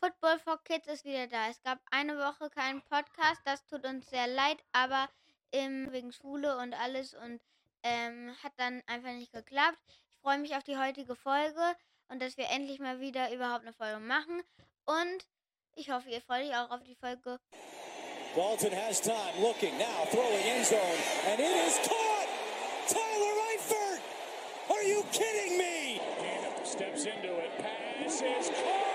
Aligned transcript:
Football 0.00 0.38
for 0.38 0.58
Kids 0.64 0.88
ist 0.88 1.04
wieder 1.04 1.26
da. 1.26 1.48
Es 1.50 1.62
gab 1.62 1.78
eine 1.90 2.16
Woche 2.16 2.48
keinen 2.48 2.80
Podcast, 2.82 3.40
das 3.44 3.66
tut 3.66 3.84
uns 3.84 4.08
sehr 4.08 4.26
leid, 4.26 4.56
aber 4.72 5.10
ähm, 5.52 5.92
wegen 5.92 6.10
Schule 6.10 6.56
und 6.56 6.72
alles 6.72 7.12
und 7.12 7.40
ähm, 7.82 8.34
hat 8.42 8.52
dann 8.56 8.82
einfach 8.86 9.12
nicht 9.12 9.32
geklappt. 9.32 9.78
Ich 9.86 10.22
freue 10.22 10.38
mich 10.38 10.56
auf 10.56 10.64
die 10.64 10.78
heutige 10.78 11.14
Folge 11.14 11.76
und 12.08 12.22
dass 12.22 12.38
wir 12.38 12.48
endlich 12.48 12.78
mal 12.78 13.00
wieder 13.00 13.30
überhaupt 13.30 13.62
eine 13.62 13.74
Folge 13.74 14.00
machen. 14.00 14.42
Und 14.86 15.26
ich 15.74 15.90
hoffe, 15.90 16.08
ihr 16.08 16.22
freut 16.22 16.46
euch 16.46 16.56
auch 16.56 16.70
auf 16.70 16.82
die 16.82 16.94
Folge. 16.96 17.38
Dalton 18.34 18.72
has 18.72 19.00
time, 19.02 19.38
looking 19.40 19.76
now, 19.76 20.06
throwing 20.10 20.44
end 20.46 20.64
zone, 20.64 20.80
and 21.28 21.40
it 21.40 21.66
is 21.66 21.78
caught! 21.86 22.28
Tyler 22.86 23.34
Eifert! 23.52 24.00
Are 24.70 24.82
you 24.82 25.04
kidding 25.12 25.58
me? 25.58 26.00
Steps 26.64 27.04
into 27.04 27.38
it, 27.38 27.50
pass 27.58 28.22
is 28.22 28.48
caught! 28.48 28.89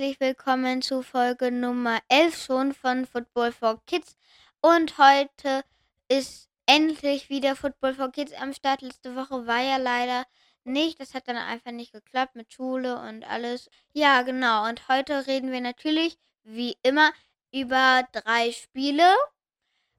Herzlich 0.00 0.20
willkommen 0.20 0.80
zu 0.80 1.02
Folge 1.02 1.50
Nummer 1.50 1.98
11 2.08 2.42
schon 2.42 2.72
von 2.72 3.04
Football 3.04 3.52
for 3.52 3.82
Kids. 3.84 4.16
Und 4.62 4.96
heute 4.96 5.62
ist 6.08 6.48
endlich 6.64 7.28
wieder 7.28 7.54
Football 7.54 7.92
for 7.92 8.10
Kids 8.10 8.32
am 8.32 8.54
Start. 8.54 8.80
Letzte 8.80 9.14
Woche 9.14 9.46
war 9.46 9.60
ja 9.60 9.76
leider 9.76 10.24
nicht. 10.64 11.00
Das 11.00 11.12
hat 11.12 11.28
dann 11.28 11.36
einfach 11.36 11.72
nicht 11.72 11.92
geklappt 11.92 12.34
mit 12.34 12.50
Schule 12.50 12.98
und 12.98 13.24
alles. 13.24 13.68
Ja, 13.92 14.22
genau. 14.22 14.66
Und 14.66 14.88
heute 14.88 15.26
reden 15.26 15.52
wir 15.52 15.60
natürlich, 15.60 16.16
wie 16.44 16.78
immer, 16.82 17.12
über 17.52 18.08
drei 18.12 18.52
Spiele 18.52 19.14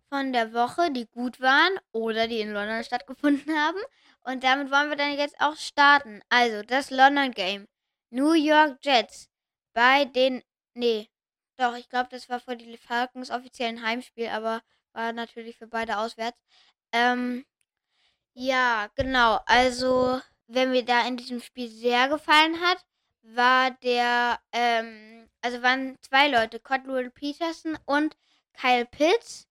von 0.10 0.34
der 0.34 0.52
Woche, 0.52 0.90
die 0.90 1.06
gut 1.06 1.40
waren 1.42 1.74
oder 1.92 2.28
die 2.28 2.40
in 2.40 2.54
London 2.54 2.84
stattgefunden 2.84 3.56
haben. 3.56 3.80
Und 4.24 4.44
damit 4.44 4.72
wollen 4.72 4.90
wir 4.90 4.98
dann 4.98 5.16
jetzt 5.16 5.40
auch 5.40 5.58
starten. 5.58 6.22
Also, 6.30 6.64
das 6.64 6.90
London 6.90 7.30
Game. 7.30 7.68
New 8.10 8.34
York 8.34 8.80
Jets 8.82 9.31
bei 9.74 10.06
den. 10.06 10.44
Nee, 10.74 11.10
doch, 11.58 11.76
ich 11.76 11.90
glaube, 11.90 12.10
das 12.12 12.30
war 12.30 12.40
für 12.40 12.56
die 12.58 12.78
Falcons 12.78 13.30
offiziellen 13.32 13.84
Heimspiel, 13.84 14.28
aber 14.30 14.62
war 14.94 15.14
natürlich 15.14 15.58
für 15.58 15.68
beide 15.68 15.98
auswärts. 16.00 16.38
Ähm, 16.92 17.46
ja, 18.34 18.90
genau. 18.96 19.40
Also, 19.46 20.22
wer 20.48 20.68
mir 20.68 20.84
da 20.86 21.06
in 21.08 21.18
diesem 21.18 21.42
Spiel 21.42 21.70
sehr 21.70 22.10
gefallen 22.10 22.60
hat, 22.62 22.86
war 23.24 23.72
der, 23.84 24.40
ähm, 24.52 25.30
also 25.42 25.62
waren 25.62 25.98
zwei 26.02 26.28
Leute, 26.30 26.60
Cottrell 26.60 27.12
Peterson 27.12 27.78
und 27.86 28.18
Kyle 28.54 28.86
Pitts. 28.86 29.48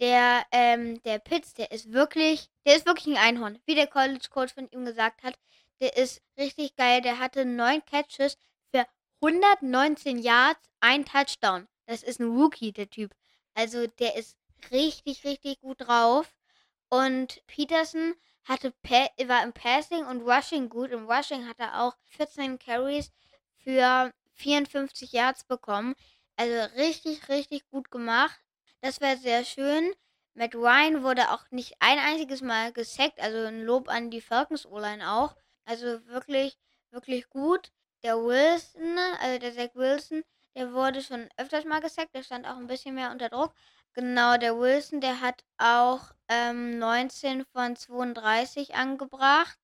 Der, 0.00 0.44
ähm, 0.52 1.02
der 1.02 1.18
Pitts, 1.18 1.54
der 1.54 1.72
ist 1.72 1.92
wirklich, 1.92 2.48
der 2.66 2.76
ist 2.76 2.86
wirklich 2.86 3.06
ein 3.06 3.22
Einhorn, 3.22 3.58
wie 3.66 3.74
der 3.74 3.88
College 3.88 4.28
Coach 4.30 4.54
von 4.54 4.68
ihm 4.70 4.84
gesagt 4.84 5.22
hat. 5.24 5.38
Der 5.80 5.96
ist 5.96 6.22
richtig 6.38 6.76
geil. 6.76 7.00
Der 7.02 7.18
hatte 7.18 7.44
neun 7.44 7.84
Catches 7.84 8.36
119 9.20 10.18
Yards, 10.18 10.60
ein 10.80 11.04
Touchdown. 11.04 11.66
Das 11.86 12.02
ist 12.02 12.20
ein 12.20 12.30
Rookie, 12.30 12.72
der 12.72 12.88
Typ. 12.90 13.12
Also 13.54 13.86
der 13.86 14.14
ist 14.16 14.36
richtig, 14.70 15.24
richtig 15.24 15.60
gut 15.60 15.80
drauf. 15.80 16.34
Und 16.88 17.44
Peterson 17.46 18.14
hatte 18.44 18.72
war 18.82 19.42
im 19.42 19.52
Passing 19.52 20.06
und 20.06 20.22
Rushing 20.22 20.68
gut. 20.68 20.90
Im 20.90 21.10
Rushing 21.10 21.46
hat 21.48 21.58
er 21.58 21.82
auch 21.82 21.96
14 22.04 22.58
Carries 22.58 23.10
für 23.56 24.12
54 24.34 25.12
Yards 25.12 25.44
bekommen. 25.44 25.94
Also 26.36 26.74
richtig, 26.76 27.28
richtig 27.28 27.68
gut 27.68 27.90
gemacht. 27.90 28.38
Das 28.80 29.00
war 29.00 29.16
sehr 29.16 29.44
schön. 29.44 29.92
Matt 30.34 30.54
Ryan 30.54 31.02
wurde 31.02 31.32
auch 31.32 31.50
nicht 31.50 31.74
ein 31.80 31.98
einziges 31.98 32.40
Mal 32.42 32.72
gesackt. 32.72 33.20
Also 33.20 33.38
ein 33.38 33.62
Lob 33.64 33.88
an 33.88 34.10
die 34.10 34.20
Falcons 34.20 34.64
O-Line 34.64 35.10
auch. 35.10 35.34
Also 35.64 36.06
wirklich, 36.06 36.56
wirklich 36.90 37.28
gut. 37.28 37.72
Der 38.02 38.16
Wilson, 38.16 38.98
also 39.20 39.38
der 39.38 39.54
Zach 39.54 39.74
Wilson, 39.74 40.22
der 40.54 40.72
wurde 40.72 41.02
schon 41.02 41.28
öfters 41.36 41.64
mal 41.64 41.80
gesackt. 41.80 42.14
Der 42.14 42.22
stand 42.22 42.46
auch 42.46 42.56
ein 42.56 42.66
bisschen 42.66 42.94
mehr 42.94 43.10
unter 43.10 43.28
Druck. 43.28 43.52
Genau, 43.94 44.36
der 44.36 44.58
Wilson, 44.58 45.00
der 45.00 45.20
hat 45.20 45.44
auch 45.56 46.12
ähm, 46.28 46.78
19 46.78 47.44
von 47.46 47.74
32 47.74 48.74
angebracht. 48.74 49.58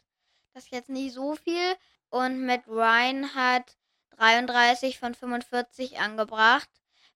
Das 0.52 0.64
ist 0.64 0.72
jetzt 0.72 0.88
nicht 0.88 1.14
so 1.14 1.36
viel. 1.36 1.76
Und 2.10 2.44
Matt 2.44 2.66
Ryan 2.66 3.34
hat 3.34 3.76
33 4.16 4.98
von 4.98 5.14
45 5.14 5.98
angebracht. 5.98 6.68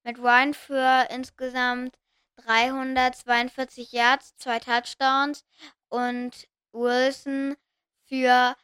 Matt 0.05 0.19
Ryan 0.19 0.55
für 0.55 1.09
insgesamt 1.11 1.99
342 2.37 3.93
Yards, 3.93 4.37
zwei 4.37 4.59
Touchdowns. 4.59 5.45
Und 5.89 6.49
Wilson 6.73 7.57
für 8.05 8.57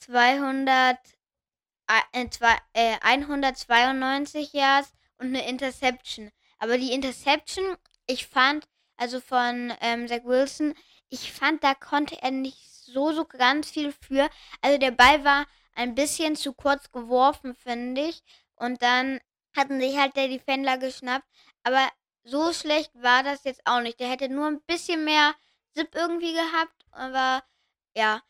200, 0.00 0.96
äh, 0.96 0.98
zwei, 0.98 1.06
äh, 1.06 1.21
192 2.74 4.52
Yards 4.52 4.92
und 5.18 5.28
eine 5.28 5.48
Interception. 5.48 6.30
Aber 6.58 6.78
die 6.78 6.92
Interception, 6.92 7.76
ich 8.06 8.26
fand, 8.26 8.66
also 8.96 9.20
von 9.20 9.72
ähm, 9.80 10.08
Zach 10.08 10.24
Wilson, 10.24 10.74
ich 11.08 11.32
fand, 11.32 11.62
da 11.64 11.74
konnte 11.74 12.20
er 12.22 12.30
nicht 12.30 12.70
so, 12.70 13.12
so 13.12 13.24
ganz 13.24 13.70
viel 13.70 13.92
für. 13.92 14.28
Also 14.60 14.78
der 14.78 14.92
Ball 14.92 15.24
war 15.24 15.46
ein 15.74 15.94
bisschen 15.94 16.36
zu 16.36 16.52
kurz 16.52 16.90
geworfen, 16.90 17.54
finde 17.54 18.02
ich. 18.02 18.22
Und 18.54 18.82
dann 18.82 19.20
hatten 19.56 19.80
sich 19.80 19.96
halt 19.96 20.16
der 20.16 20.28
Defender 20.28 20.78
geschnappt. 20.78 21.26
Aber 21.62 21.88
so 22.24 22.52
schlecht 22.52 22.90
war 22.94 23.22
das 23.22 23.44
jetzt 23.44 23.62
auch 23.64 23.80
nicht. 23.80 24.00
Der 24.00 24.08
hätte 24.08 24.28
nur 24.28 24.46
ein 24.46 24.62
bisschen 24.62 25.04
mehr 25.04 25.34
Zip 25.74 25.94
irgendwie 25.94 26.32
gehabt. 26.32 26.84
Aber 26.92 27.42
ja, 27.94 28.22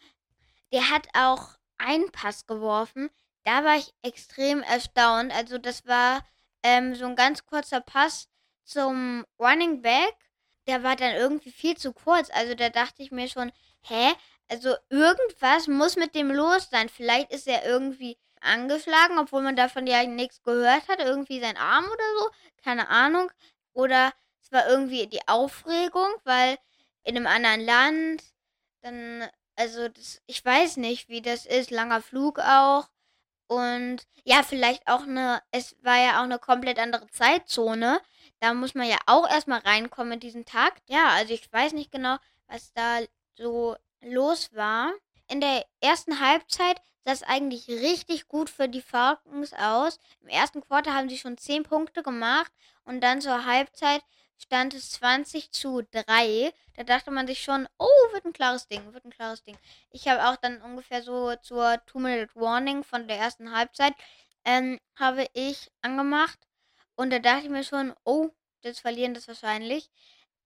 der 0.72 0.90
hat 0.90 1.08
auch 1.14 1.56
einen 1.78 2.10
Pass 2.10 2.46
geworfen. 2.46 3.10
Da 3.44 3.64
war 3.64 3.76
ich 3.76 3.92
extrem 4.03 4.62
erstaunt. 4.62 5.32
Also 5.34 5.58
das 5.58 5.86
war 5.86 6.25
ähm, 6.62 6.94
so 6.94 7.06
ein 7.06 7.16
ganz 7.16 7.44
kurzer 7.47 7.80
Pass 7.80 8.28
zum 8.64 9.25
Running 9.38 9.82
Back. 9.82 10.14
Der 10.66 10.82
war 10.82 10.97
dann 10.97 11.14
irgendwie 11.14 11.50
viel 11.50 11.76
zu 11.76 11.92
kurz. 11.92 12.31
Also 12.31 12.54
da 12.54 12.69
dachte 12.69 13.02
ich 13.02 13.10
mir 13.10 13.28
schon, 13.28 13.52
hä? 13.82 14.12
Also 14.48 14.75
irgendwas 14.91 15.66
muss 15.66 15.97
mit 15.97 16.14
dem 16.14 16.31
los 16.31 16.69
sein. 16.70 16.88
Vielleicht 16.88 17.32
ist 17.32 17.48
er 17.48 17.64
irgendwie 17.64 18.19
angeschlagen, 18.41 19.19
obwohl 19.19 19.42
man 19.42 19.56
davon 19.56 19.86
ja 19.86 20.04
nichts 20.04 20.42
gehört 20.42 20.88
hat. 20.88 21.00
Irgendwie 21.00 21.41
sein 21.41 21.56
Arm 21.56 21.84
oder 21.84 22.04
so. 22.19 22.31
Keine 22.62 22.88
Ahnung. 22.88 23.31
Oder 23.72 24.12
es 24.41 24.52
war 24.52 24.69
irgendwie 24.69 25.06
die 25.06 25.26
Aufregung, 25.26 26.08
weil 26.25 26.58
in 27.04 27.16
einem 27.16 27.26
anderen 27.26 27.64
Land 27.64 28.22
dann 28.82 29.28
also 29.56 29.88
das, 29.88 30.20
ich 30.26 30.44
weiß 30.44 30.78
nicht, 30.78 31.08
wie 31.08 31.22
das 31.22 31.47
ist. 31.47 31.70
Langer 31.70 32.02
Flug 32.02 32.38
auch. 32.38 32.88
Und 33.52 34.06
ja, 34.24 34.42
vielleicht 34.42 34.86
auch 34.88 35.02
eine, 35.02 35.42
es 35.50 35.76
war 35.82 35.98
ja 35.98 36.20
auch 36.20 36.24
eine 36.24 36.38
komplett 36.38 36.78
andere 36.78 37.06
Zeitzone. 37.08 38.00
Da 38.40 38.54
muss 38.54 38.74
man 38.74 38.88
ja 38.88 38.96
auch 39.04 39.28
erstmal 39.28 39.58
reinkommen 39.60 40.14
in 40.14 40.20
diesen 40.20 40.46
Tag. 40.46 40.80
Ja, 40.88 41.08
also 41.10 41.34
ich 41.34 41.52
weiß 41.52 41.74
nicht 41.74 41.92
genau, 41.92 42.16
was 42.46 42.72
da 42.72 43.00
so 43.36 43.76
los 44.00 44.54
war. 44.54 44.92
In 45.28 45.42
der 45.42 45.66
ersten 45.82 46.18
Halbzeit 46.20 46.80
sah 47.04 47.12
es 47.12 47.22
eigentlich 47.22 47.68
richtig 47.68 48.26
gut 48.26 48.48
für 48.48 48.68
die 48.70 48.80
Falcons 48.80 49.52
aus. 49.52 49.98
Im 50.22 50.28
ersten 50.28 50.62
Quartal 50.62 50.94
haben 50.94 51.10
sie 51.10 51.19
schon 51.19 51.37
10 51.37 51.64
Punkte 51.64 52.02
gemacht 52.02 52.52
und 52.84 53.02
dann 53.02 53.20
zur 53.20 53.44
Halbzeit 53.44 54.02
stand 54.42 54.74
es 54.74 54.90
20 54.92 55.52
zu 55.52 55.82
3. 55.92 56.52
Da 56.74 56.84
dachte 56.84 57.10
man 57.10 57.26
sich 57.26 57.42
schon, 57.42 57.68
oh, 57.78 58.12
wird 58.12 58.24
ein 58.24 58.32
klares 58.32 58.66
Ding, 58.68 58.92
wird 58.92 59.04
ein 59.04 59.10
klares 59.10 59.42
Ding. 59.44 59.56
Ich 59.90 60.08
habe 60.08 60.28
auch 60.28 60.36
dann 60.36 60.60
ungefähr 60.62 61.02
so 61.02 61.34
zur 61.36 61.84
Two-Minute-Warning 61.86 62.84
von 62.84 63.08
der 63.08 63.18
ersten 63.18 63.52
Halbzeit, 63.54 63.94
ähm, 64.44 64.78
habe 64.96 65.26
ich 65.34 65.70
angemacht. 65.82 66.38
Und 66.96 67.10
da 67.10 67.18
dachte 67.18 67.44
ich 67.44 67.50
mir 67.50 67.64
schon, 67.64 67.94
oh, 68.04 68.30
jetzt 68.62 68.80
verlieren 68.80 69.14
das 69.14 69.28
wahrscheinlich. 69.28 69.90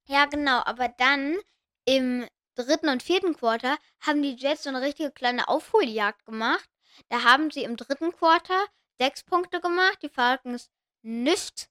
Ja, 0.06 0.26
genau, 0.26 0.62
aber 0.64 0.88
dann 0.88 1.36
im 1.84 2.26
dritten 2.54 2.88
und 2.88 3.02
vierten 3.02 3.36
Quarter 3.36 3.76
haben 4.00 4.22
die 4.22 4.36
Jets 4.36 4.64
so 4.64 4.70
eine 4.70 4.80
richtige 4.80 5.10
kleine 5.10 5.48
Aufholjagd 5.48 6.24
gemacht. 6.24 6.68
Da 7.08 7.24
haben 7.24 7.50
sie 7.50 7.64
im 7.64 7.76
dritten 7.76 8.12
Quarter 8.12 8.66
sechs 8.98 9.22
Punkte 9.22 9.60
gemacht, 9.60 9.98
die 10.02 10.08
Falcons 10.08 10.70
nichts. 11.02 11.68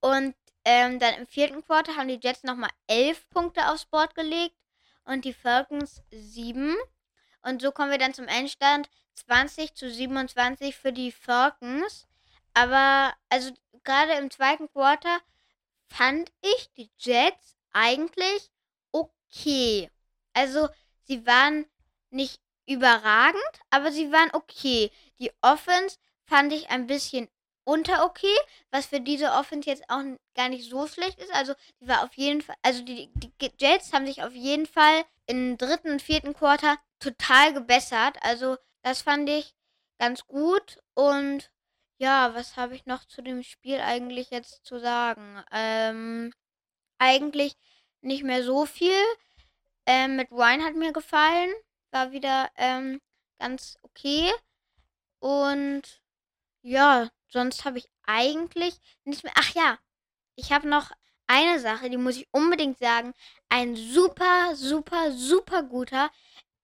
Und 0.00 0.34
ähm, 0.64 0.98
dann 0.98 1.14
im 1.14 1.26
vierten 1.26 1.64
Quarter 1.64 1.96
haben 1.96 2.08
die 2.08 2.20
Jets 2.22 2.42
nochmal 2.42 2.70
elf 2.86 3.28
Punkte 3.30 3.68
aufs 3.68 3.84
Board 3.84 4.14
gelegt 4.14 4.56
und 5.04 5.24
die 5.24 5.34
Falcons 5.34 6.02
sieben. 6.10 6.74
Und 7.42 7.60
so 7.60 7.72
kommen 7.72 7.90
wir 7.90 7.98
dann 7.98 8.14
zum 8.14 8.26
Endstand 8.26 8.88
20 9.14 9.74
zu 9.74 9.90
27 9.90 10.74
für 10.74 10.92
die 10.92 11.12
Falcons. 11.12 12.06
Aber 12.54 13.14
also 13.28 13.50
gerade 13.82 14.14
im 14.14 14.30
zweiten 14.30 14.70
Quarter 14.70 15.20
fand 15.88 16.32
ich 16.40 16.70
die 16.76 16.90
Jets 16.98 17.56
eigentlich 17.72 18.50
okay. 18.92 19.90
Also 20.32 20.68
sie 21.02 21.26
waren 21.26 21.66
nicht 22.10 22.40
überragend, 22.66 23.42
aber 23.70 23.92
sie 23.92 24.10
waren 24.10 24.30
okay. 24.32 24.90
Die 25.18 25.32
Offense 25.42 25.98
fand 26.24 26.52
ich 26.52 26.70
ein 26.70 26.86
bisschen 26.86 27.28
unter 27.64 28.04
okay, 28.04 28.34
was 28.70 28.86
für 28.86 29.00
diese 29.00 29.32
Offense 29.32 29.68
jetzt 29.68 29.88
auch 29.88 30.02
gar 30.34 30.48
nicht 30.48 30.68
so 30.68 30.86
schlecht 30.86 31.18
ist. 31.18 31.32
Also 31.32 31.54
die 31.80 31.88
war 31.88 32.04
auf 32.04 32.14
jeden 32.14 32.42
Fall, 32.42 32.56
also 32.62 32.82
die, 32.82 33.10
die 33.14 33.50
Jets 33.58 33.92
haben 33.92 34.06
sich 34.06 34.22
auf 34.22 34.34
jeden 34.34 34.66
Fall 34.66 35.04
im 35.26 35.56
dritten 35.56 35.90
und 35.90 36.02
vierten 36.02 36.34
Quarter 36.34 36.78
total 37.00 37.52
gebessert. 37.54 38.16
Also 38.20 38.56
das 38.82 39.02
fand 39.02 39.28
ich 39.28 39.54
ganz 39.98 40.26
gut. 40.26 40.78
Und 40.94 41.50
ja, 41.98 42.34
was 42.34 42.56
habe 42.56 42.74
ich 42.74 42.86
noch 42.86 43.04
zu 43.06 43.22
dem 43.22 43.42
Spiel 43.42 43.80
eigentlich 43.80 44.30
jetzt 44.30 44.64
zu 44.64 44.78
sagen? 44.78 45.42
Ähm, 45.52 46.32
eigentlich 46.98 47.56
nicht 48.02 48.24
mehr 48.24 48.44
so 48.44 48.66
viel. 48.66 48.92
Ähm, 49.86 50.16
mit 50.16 50.30
Ryan 50.30 50.64
hat 50.64 50.74
mir 50.74 50.92
gefallen. 50.92 51.50
War 51.90 52.12
wieder 52.12 52.50
ähm, 52.56 53.00
ganz 53.38 53.78
okay. 53.82 54.32
Und 55.20 56.02
ja, 56.62 57.10
sonst 57.34 57.64
habe 57.66 57.78
ich 57.78 57.88
eigentlich 58.06 58.80
nichts 59.04 59.24
mehr. 59.24 59.32
Ach 59.36 59.54
ja, 59.54 59.78
ich 60.36 60.52
habe 60.52 60.68
noch 60.68 60.92
eine 61.26 61.60
Sache, 61.60 61.90
die 61.90 61.96
muss 61.98 62.16
ich 62.16 62.28
unbedingt 62.32 62.78
sagen. 62.78 63.12
Ein 63.48 63.76
super, 63.76 64.54
super, 64.56 65.12
super 65.12 65.62
guter 65.64 66.10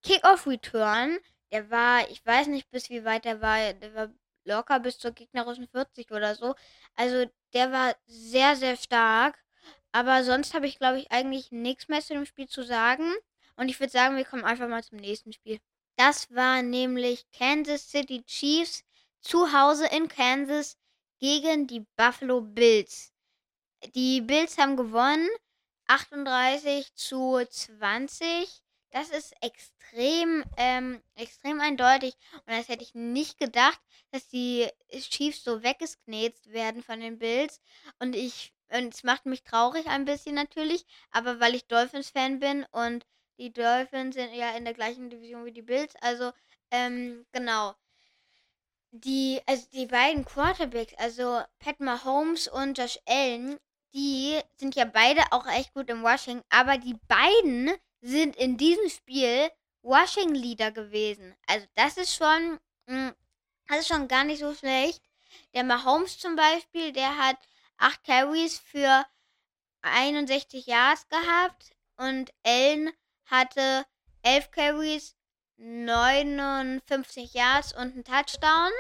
Kickoff-Return. 0.03 1.19
Der 1.53 1.71
war, 1.71 2.09
ich 2.11 2.25
weiß 2.25 2.47
nicht 2.47 2.71
bis 2.71 2.89
wie 2.89 3.05
weit 3.05 3.25
der 3.25 3.41
war, 3.43 3.73
der 3.75 3.95
war 3.95 4.09
locker 4.45 4.81
bis 4.81 4.99
zur 4.99 5.11
gegnerischen 5.11 5.69
40 5.69 6.11
oder 6.13 6.35
so. 6.35 6.55
Also 6.95 7.27
der 7.53 7.73
war 7.73 7.97
sehr, 8.07 8.57
sehr 8.57 8.77
stark. 8.77 9.37
Aber 9.93 10.23
sonst 10.25 10.55
habe 10.55 10.67
ich, 10.67 10.79
glaube 10.79 10.99
ich, 11.01 11.11
eigentlich 11.11 11.51
nichts 11.51 11.89
mehr 11.89 12.01
zu 12.01 12.15
dem 12.15 12.27
Spiel 12.27 12.49
zu 12.49 12.63
sagen. 12.63 13.13
Und 13.57 13.69
ich 13.69 13.81
würde 13.81 13.91
sagen, 13.93 14.17
wir 14.17 14.25
kommen 14.25 14.45
einfach 14.45 14.69
mal 14.69 14.85
zum 14.85 14.99
nächsten 14.99 15.33
Spiel. 15.33 15.59
Das 15.97 16.33
war 16.35 16.63
nämlich 16.63 17.27
Kansas 17.33 17.91
City 17.91 18.23
Chiefs 18.25 18.85
zu 19.21 19.53
Hause 19.53 19.87
in 19.87 20.09
Kansas 20.09 20.77
gegen 21.19 21.67
die 21.67 21.87
Buffalo 21.97 22.41
Bills. 22.41 23.13
Die 23.95 24.21
Bills 24.21 24.59
haben 24.59 24.77
gewonnen, 24.77 25.29
38 25.87 26.95
zu 26.95 27.41
20. 27.49 28.63
Das 28.91 29.11
ist 29.11 29.35
extrem, 29.41 30.45
ähm, 30.57 31.03
extrem 31.15 31.61
eindeutig. 31.61 32.15
Und 32.33 32.49
das 32.49 32.69
hätte 32.69 32.83
ich 32.83 32.95
nicht 32.95 33.39
gedacht, 33.39 33.81
dass 34.11 34.29
die 34.29 34.69
Chiefs 34.91 35.45
so 35.45 35.63
weggesknetzt 35.63 36.53
werden 36.53 36.83
von 36.83 37.01
den 37.01 37.19
Bills. 37.19 37.61
Und 37.99 38.17
ich, 38.17 38.53
und 38.69 38.95
es 38.95 39.03
macht 39.05 39.27
mich 39.27 39.43
traurig 39.43 39.87
ein 39.87 40.05
bisschen 40.05 40.35
natürlich, 40.35 40.85
aber 41.11 41.41
weil 41.41 41.55
ich 41.55 41.67
Dolphins-Fan 41.67 42.41
bin 42.41 42.67
und 42.73 43.07
die 43.39 43.53
Dolphins 43.53 44.17
sind 44.17 44.35
ja 44.35 44.57
in 44.57 44.65
der 44.65 44.75
gleichen 44.75 45.09
Division 45.11 45.45
wie 45.45 45.53
die 45.53 45.63
Bills. 45.63 45.95
Also, 46.03 46.33
ähm, 46.71 47.27
genau. 47.33 47.75
Die, 48.93 49.41
also 49.47 49.67
die 49.73 49.87
beiden 49.87 50.25
Quarterbacks, 50.25 50.95
also 50.99 51.43
Pat 51.61 51.79
Mahomes 51.81 52.49
und 52.49 52.77
Josh 52.77 52.99
Allen, 53.07 53.59
die 53.95 54.41
sind 54.57 54.75
ja 54.75 54.85
beide 54.85 55.23
auch 55.31 55.47
echt 55.47 55.73
gut 55.75 55.89
im 55.91 56.05
Rushing, 56.05 56.43
aber 56.49 56.77
die 56.79 56.99
beiden 57.07 57.73
sind 58.01 58.37
in 58.37 58.57
diesem 58.57 58.89
Spiel 58.89 59.51
Washing 59.83 60.35
Leader 60.35 60.73
gewesen. 60.73 61.35
Also 61.47 61.67
das 61.75 61.97
ist 61.97 62.15
schon, 62.15 62.59
mh, 62.87 63.15
das 63.69 63.81
ist 63.81 63.89
schon 63.89 64.09
gar 64.09 64.25
nicht 64.25 64.41
so 64.41 64.55
schlecht. 64.55 65.03
Der 65.55 65.65
Mahomes 65.65 66.19
zum 66.19 66.37
Beispiel, 66.37 66.93
der 66.93 67.17
hat 67.17 67.39
8 67.79 68.05
Carries 68.05 68.59
für 68.59 69.07
61 69.83 70.67
Yards 70.67 71.09
gehabt 71.09 71.73
und 71.97 72.33
Allen 72.45 72.93
hatte 73.27 73.87
11 74.23 74.51
Carries, 74.51 75.17
59 75.61 77.35
Yards 77.35 77.73
und 77.73 77.93
einen 77.93 78.05
Touchdown. 78.05 78.71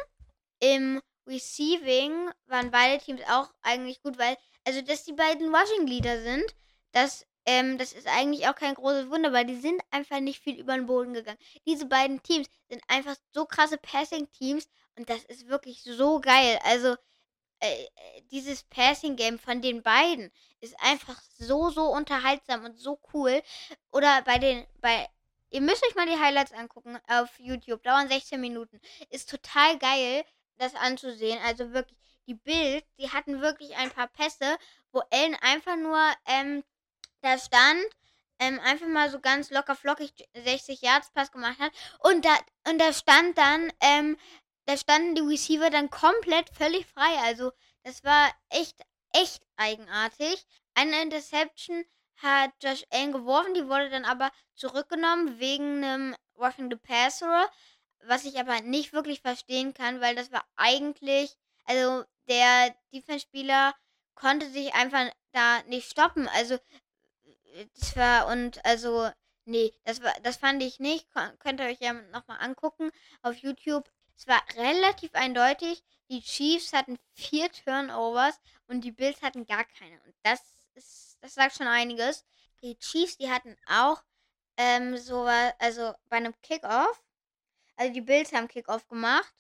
Im 0.61 1.00
Receiving 1.27 2.31
waren 2.47 2.71
beide 2.71 3.03
Teams 3.03 3.21
auch 3.29 3.50
eigentlich 3.62 4.03
gut, 4.03 4.19
weil, 4.19 4.37
also 4.67 4.81
dass 4.82 5.05
die 5.05 5.12
beiden 5.12 5.55
Rushing 5.55 5.87
Leader 5.87 6.23
sind, 6.23 6.55
das 6.93 7.27
ähm, 7.47 7.79
das 7.79 7.93
ist 7.93 8.06
eigentlich 8.06 8.47
auch 8.49 8.55
kein 8.55 8.75
großes 8.75 9.11
Wunder, 9.11 9.32
weil 9.32 9.47
die 9.47 9.61
sind 9.61 9.81
einfach 9.91 10.21
nicht 10.21 10.41
viel 10.41 10.59
über 10.61 10.75
den 10.75 10.87
Boden 10.87 11.15
gegangen. 11.15 11.38
Diese 11.67 11.87
beiden 11.87 12.23
Teams 12.23 12.49
sind 12.69 12.82
einfach 12.88 13.17
so 13.32 13.47
krasse 13.47 13.79
Passing-Teams 13.79 14.69
und 14.97 15.09
das 15.09 15.25
ist 15.25 15.49
wirklich 15.49 15.82
so 15.82 16.21
geil. 16.21 16.59
Also, 16.65 16.97
äh, 17.61 17.85
äh, 17.85 18.23
dieses 18.31 18.62
Passing-Game 18.65 19.38
von 19.38 19.62
den 19.62 19.82
beiden 19.82 20.31
ist 20.61 20.77
einfach 20.81 21.21
so, 21.38 21.71
so 21.71 21.85
unterhaltsam 21.93 22.65
und 22.65 22.79
so 22.79 23.00
cool. 23.15 23.43
Oder 23.91 24.23
bei 24.23 24.38
den, 24.38 24.67
bei, 24.81 25.09
ihr 25.50 25.61
müsst 25.61 25.85
euch 25.87 25.94
mal 25.94 26.06
die 26.06 26.19
Highlights 26.19 26.52
angucken 26.52 26.99
auf 27.08 27.29
YouTube, 27.38 27.82
dauern 27.82 28.08
16 28.08 28.41
Minuten. 28.41 28.81
Ist 29.11 29.31
total 29.31 29.79
geil, 29.79 30.25
das 30.56 30.75
anzusehen. 30.75 31.38
Also 31.44 31.73
wirklich, 31.73 31.99
die 32.26 32.35
Bild, 32.35 32.85
die 32.99 33.11
hatten 33.11 33.41
wirklich 33.41 33.76
ein 33.76 33.91
paar 33.91 34.08
Pässe, 34.08 34.56
wo 34.93 35.02
Ellen 35.11 35.37
einfach 35.41 35.76
nur, 35.76 36.00
ähm, 36.26 36.62
da 37.23 37.38
stand, 37.38 37.85
ähm, 38.38 38.58
einfach 38.61 38.87
mal 38.87 39.11
so 39.11 39.20
ganz 39.20 39.50
locker 39.50 39.76
flockig 39.76 40.12
60 40.35 40.81
Yards 40.81 41.11
Pass 41.11 41.31
gemacht 41.31 41.58
hat. 41.58 41.73
Und 41.99 42.25
da, 42.25 42.37
und 42.69 42.79
da 42.79 42.93
stand 42.93 43.37
dann, 43.37 43.73
ähm, 43.81 44.17
da 44.67 44.76
standen 44.76 45.14
die 45.14 45.23
Receiver 45.23 45.70
dann 45.70 45.91
komplett 45.91 46.49
völlig 46.50 46.87
frei. 46.87 47.19
Also, 47.25 47.53
das 47.82 48.05
war 48.05 48.32
echt, 48.49 48.81
echt 49.12 49.43
eigenartig. 49.56 50.46
Eine 50.75 51.03
Interception 51.03 51.85
hat 52.22 52.50
Josh 52.62 52.84
Allen 52.90 53.12
geworfen, 53.12 53.55
die 53.55 53.69
wurde 53.69 53.90
dann 53.90 54.05
aber 54.05 54.31
zurückgenommen 54.55 55.38
wegen 55.38 55.84
einem 55.84 56.17
Roughing 56.37 56.70
the 56.70 56.76
Passer, 56.76 57.49
was 58.05 58.25
ich 58.25 58.38
aber 58.38 58.61
nicht 58.62 58.93
wirklich 58.93 59.20
verstehen 59.20 59.75
kann, 59.75 60.00
weil 60.00 60.14
das 60.14 60.32
war 60.32 60.44
eigentlich, 60.56 61.37
also 61.64 62.05
der 62.28 62.75
Defense-Spieler 62.93 63.75
konnte 64.14 64.50
sich 64.50 64.75
einfach 64.75 65.11
da 65.32 65.62
nicht 65.64 65.90
stoppen. 65.90 66.28
Also 66.28 66.58
das 67.75 67.96
war 67.96 68.26
und 68.28 68.64
also 68.64 69.11
nee, 69.44 69.72
das 69.84 70.02
war 70.02 70.12
das 70.22 70.37
fand 70.37 70.62
ich 70.62 70.78
nicht. 70.78 71.06
Könnt 71.38 71.61
ihr 71.61 71.67
euch 71.67 71.81
ja 71.81 71.93
nochmal 71.93 72.38
angucken 72.40 72.90
auf 73.22 73.37
YouTube. 73.37 73.90
Es 74.17 74.26
war 74.26 74.43
relativ 74.56 75.14
eindeutig. 75.14 75.82
Die 76.11 76.20
Chiefs 76.22 76.72
hatten 76.72 76.99
vier 77.14 77.50
Turnovers 77.50 78.39
und 78.69 78.82
die 78.82 78.93
Bills 78.93 79.22
hatten 79.22 79.46
gar 79.46 79.65
keine. 79.65 80.00
Und 80.03 80.15
das 80.22 80.41
ist, 80.74 81.09
das 81.20 81.34
sagt 81.34 81.56
schon 81.56 81.67
einiges. 81.67 82.24
Die 82.62 82.79
Chiefs, 82.79 83.17
die 83.17 83.31
hatten 83.31 83.56
auch 83.67 84.03
ähm, 84.56 84.96
so 84.96 85.22
also 85.58 85.94
bei 86.08 86.17
einem 86.17 86.34
Kickoff, 86.43 87.03
also 87.77 87.93
die 87.93 88.00
Bills 88.03 88.32
haben 88.32 88.48
Kickoff 88.48 88.86
gemacht 88.89 89.34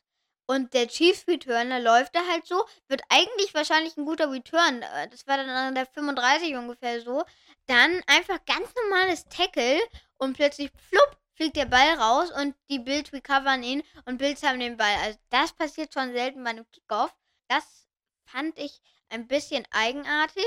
und 0.46 0.74
der 0.74 0.88
Chiefs 0.88 1.28
Returner 1.28 1.78
läuft 1.78 2.14
da 2.16 2.26
halt 2.26 2.46
so, 2.46 2.64
wird 2.88 3.02
eigentlich 3.08 3.54
wahrscheinlich 3.54 3.96
ein 3.96 4.04
guter 4.04 4.32
Return. 4.32 4.82
Äh, 4.82 5.08
das 5.08 5.26
war 5.26 5.36
dann 5.36 5.48
an 5.48 5.74
der 5.74 5.86
35 5.86 6.56
ungefähr 6.56 7.00
so. 7.02 7.24
Dann 7.66 8.02
einfach 8.06 8.44
ganz 8.46 8.68
normales 8.82 9.26
Tackle 9.26 9.78
und 10.16 10.32
plötzlich 10.32 10.72
flupp 10.88 11.20
fliegt 11.34 11.56
der 11.56 11.66
Ball 11.66 11.94
raus 11.94 12.32
und 12.32 12.56
die 12.68 12.80
Bills 12.80 13.12
recovern 13.12 13.62
ihn 13.62 13.82
und 14.06 14.18
Bills 14.18 14.42
haben 14.42 14.58
den 14.58 14.76
Ball. 14.76 14.94
Also 15.02 15.18
das 15.30 15.52
passiert 15.52 15.94
schon 15.94 16.12
selten 16.12 16.42
bei 16.42 16.50
einem 16.50 16.70
Kickoff. 16.72 17.14
Das 17.48 17.86
fand 18.24 18.58
ich 18.58 18.80
ein 19.08 19.28
bisschen 19.28 19.66
eigenartig. 19.70 20.44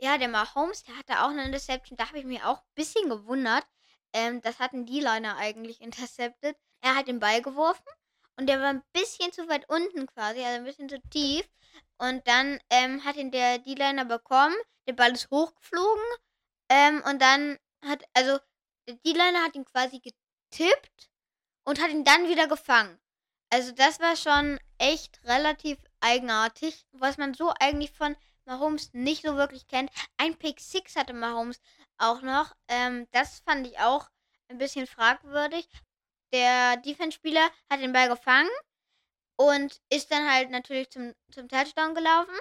Ja, 0.00 0.16
der 0.16 0.28
Mahomes, 0.28 0.84
der 0.84 0.96
hatte 0.96 1.22
auch 1.24 1.30
eine 1.30 1.44
Interception. 1.44 1.96
Da 1.96 2.08
habe 2.08 2.20
ich 2.20 2.24
mich 2.24 2.42
auch 2.44 2.58
ein 2.58 2.74
bisschen 2.74 3.08
gewundert. 3.08 3.66
Ähm, 4.12 4.40
das 4.40 4.58
hatten 4.60 4.86
die 4.86 5.00
Liner 5.00 5.36
eigentlich 5.36 5.80
intercepted. 5.80 6.56
Er 6.80 6.94
hat 6.94 7.08
den 7.08 7.18
Ball 7.18 7.42
geworfen 7.42 7.88
und 8.38 8.46
der 8.46 8.60
war 8.60 8.68
ein 8.68 8.84
bisschen 8.92 9.32
zu 9.32 9.48
weit 9.48 9.68
unten 9.68 10.06
quasi, 10.06 10.44
also 10.44 10.58
ein 10.58 10.64
bisschen 10.64 10.88
zu 10.88 11.00
tief. 11.10 11.48
Und 11.98 12.26
dann 12.28 12.60
ähm, 12.70 13.04
hat 13.04 13.16
ihn 13.16 13.32
der 13.32 13.58
D-Liner 13.58 14.04
bekommen. 14.04 14.54
Der 14.86 14.92
Ball 14.92 15.12
ist 15.12 15.30
hochgeflogen. 15.30 16.04
Ähm, 16.68 17.02
und 17.04 17.20
dann 17.20 17.58
hat, 17.84 18.04
also, 18.14 18.38
der 18.86 18.94
D-Liner 19.04 19.42
hat 19.42 19.56
ihn 19.56 19.64
quasi 19.64 20.00
getippt 20.00 21.10
und 21.64 21.82
hat 21.82 21.90
ihn 21.90 22.04
dann 22.04 22.28
wieder 22.28 22.46
gefangen. 22.46 23.00
Also, 23.50 23.72
das 23.72 23.98
war 23.98 24.14
schon 24.14 24.60
echt 24.78 25.20
relativ 25.24 25.78
eigenartig, 26.00 26.86
was 26.92 27.18
man 27.18 27.34
so 27.34 27.52
eigentlich 27.58 27.90
von 27.90 28.16
Mahomes 28.48 28.92
nicht 28.94 29.22
so 29.22 29.36
wirklich 29.36 29.66
kennt. 29.68 29.90
Ein 30.16 30.36
Pick 30.36 30.58
6 30.60 30.96
hatte 30.96 31.12
Mahomes 31.12 31.60
auch 31.98 32.22
noch. 32.22 32.56
Ähm, 32.68 33.06
das 33.12 33.40
fand 33.40 33.66
ich 33.66 33.78
auch 33.78 34.08
ein 34.48 34.58
bisschen 34.58 34.86
fragwürdig, 34.86 35.68
der 36.32 36.76
Defense-Spieler 36.78 37.50
hat 37.70 37.80
den 37.80 37.92
Ball 37.92 38.08
gefangen 38.08 38.50
und 39.36 39.80
ist 39.90 40.10
dann 40.10 40.30
halt 40.30 40.50
natürlich 40.50 40.90
zum, 40.90 41.14
zum 41.30 41.48
Touchdown 41.48 41.94
gelaufen. 41.94 42.34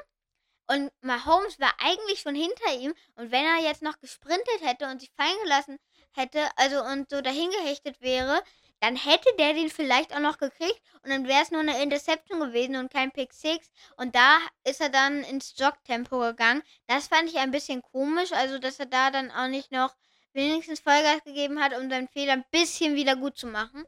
Und 0.70 0.92
Mahomes 1.02 1.60
war 1.60 1.74
eigentlich 1.80 2.20
schon 2.20 2.36
hinter 2.36 2.74
ihm. 2.74 2.94
Und 3.16 3.32
wenn 3.32 3.46
er 3.46 3.62
jetzt 3.62 3.82
noch 3.82 4.00
gesprintet 4.00 4.62
hätte 4.62 4.90
und 4.90 5.00
sich 5.00 5.12
fallen 5.12 5.38
gelassen 5.44 5.78
hätte, 6.12 6.50
also 6.58 6.84
und 6.84 7.10
so 7.10 7.22
dahin 7.22 7.50
gehechtet 7.52 8.02
wäre, 8.02 8.44
dann 8.80 8.96
hätte 8.96 9.30
der 9.40 9.54
den 9.54 9.70
vielleicht 9.70 10.16
auch 10.16 10.20
noch 10.20 10.38
gekriegt 10.38 10.82
und 11.04 11.10
dann 11.10 11.28
wäre 11.28 11.42
es 11.42 11.52
nur 11.52 11.62
eine 11.62 11.82
Interception 11.82 12.40
gewesen 12.40 12.76
und 12.76 12.92
kein 12.92 13.12
Pick 13.12 13.34
6. 13.34 13.70
Und 13.98 14.16
da 14.16 14.38
ist 14.64 14.82
er 14.82 14.90
dann 14.90 15.24
ins 15.24 15.56
Jog-Tempo 15.58 16.20
gegangen. 16.20 16.62
Das 16.86 17.08
fand 17.08 17.30
ich 17.30 17.38
ein 17.38 17.52
bisschen 17.52 17.82
komisch, 17.82 18.32
also 18.34 18.60
dass 18.60 18.80
er 18.80 18.86
da 18.86 19.10
dann 19.10 19.32
auch 19.32 19.48
nicht 19.48 19.72
noch 19.72 19.96
wenigstens 20.34 20.80
Vollgas 20.80 21.24
gegeben 21.24 21.60
hat, 21.62 21.76
um 21.76 21.90
seinen 21.90 22.08
Fehler 22.08 22.34
ein 22.34 22.46
bisschen 22.52 22.96
wieder 22.96 23.16
gut 23.16 23.38
zu 23.38 23.48
machen. 23.48 23.86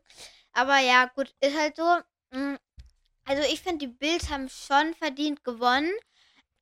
Aber 0.54 0.80
ja, 0.80 1.06
gut, 1.16 1.34
ist 1.40 1.58
halt 1.58 1.76
so. 1.76 1.98
Mm, 2.32 2.56
also 3.26 3.44
ich 3.44 3.62
finde, 3.62 3.86
die 3.86 3.94
Bills 3.94 4.30
haben 4.30 4.50
schon 4.50 4.96
verdient 4.96 5.44
gewonnen, 5.44 5.92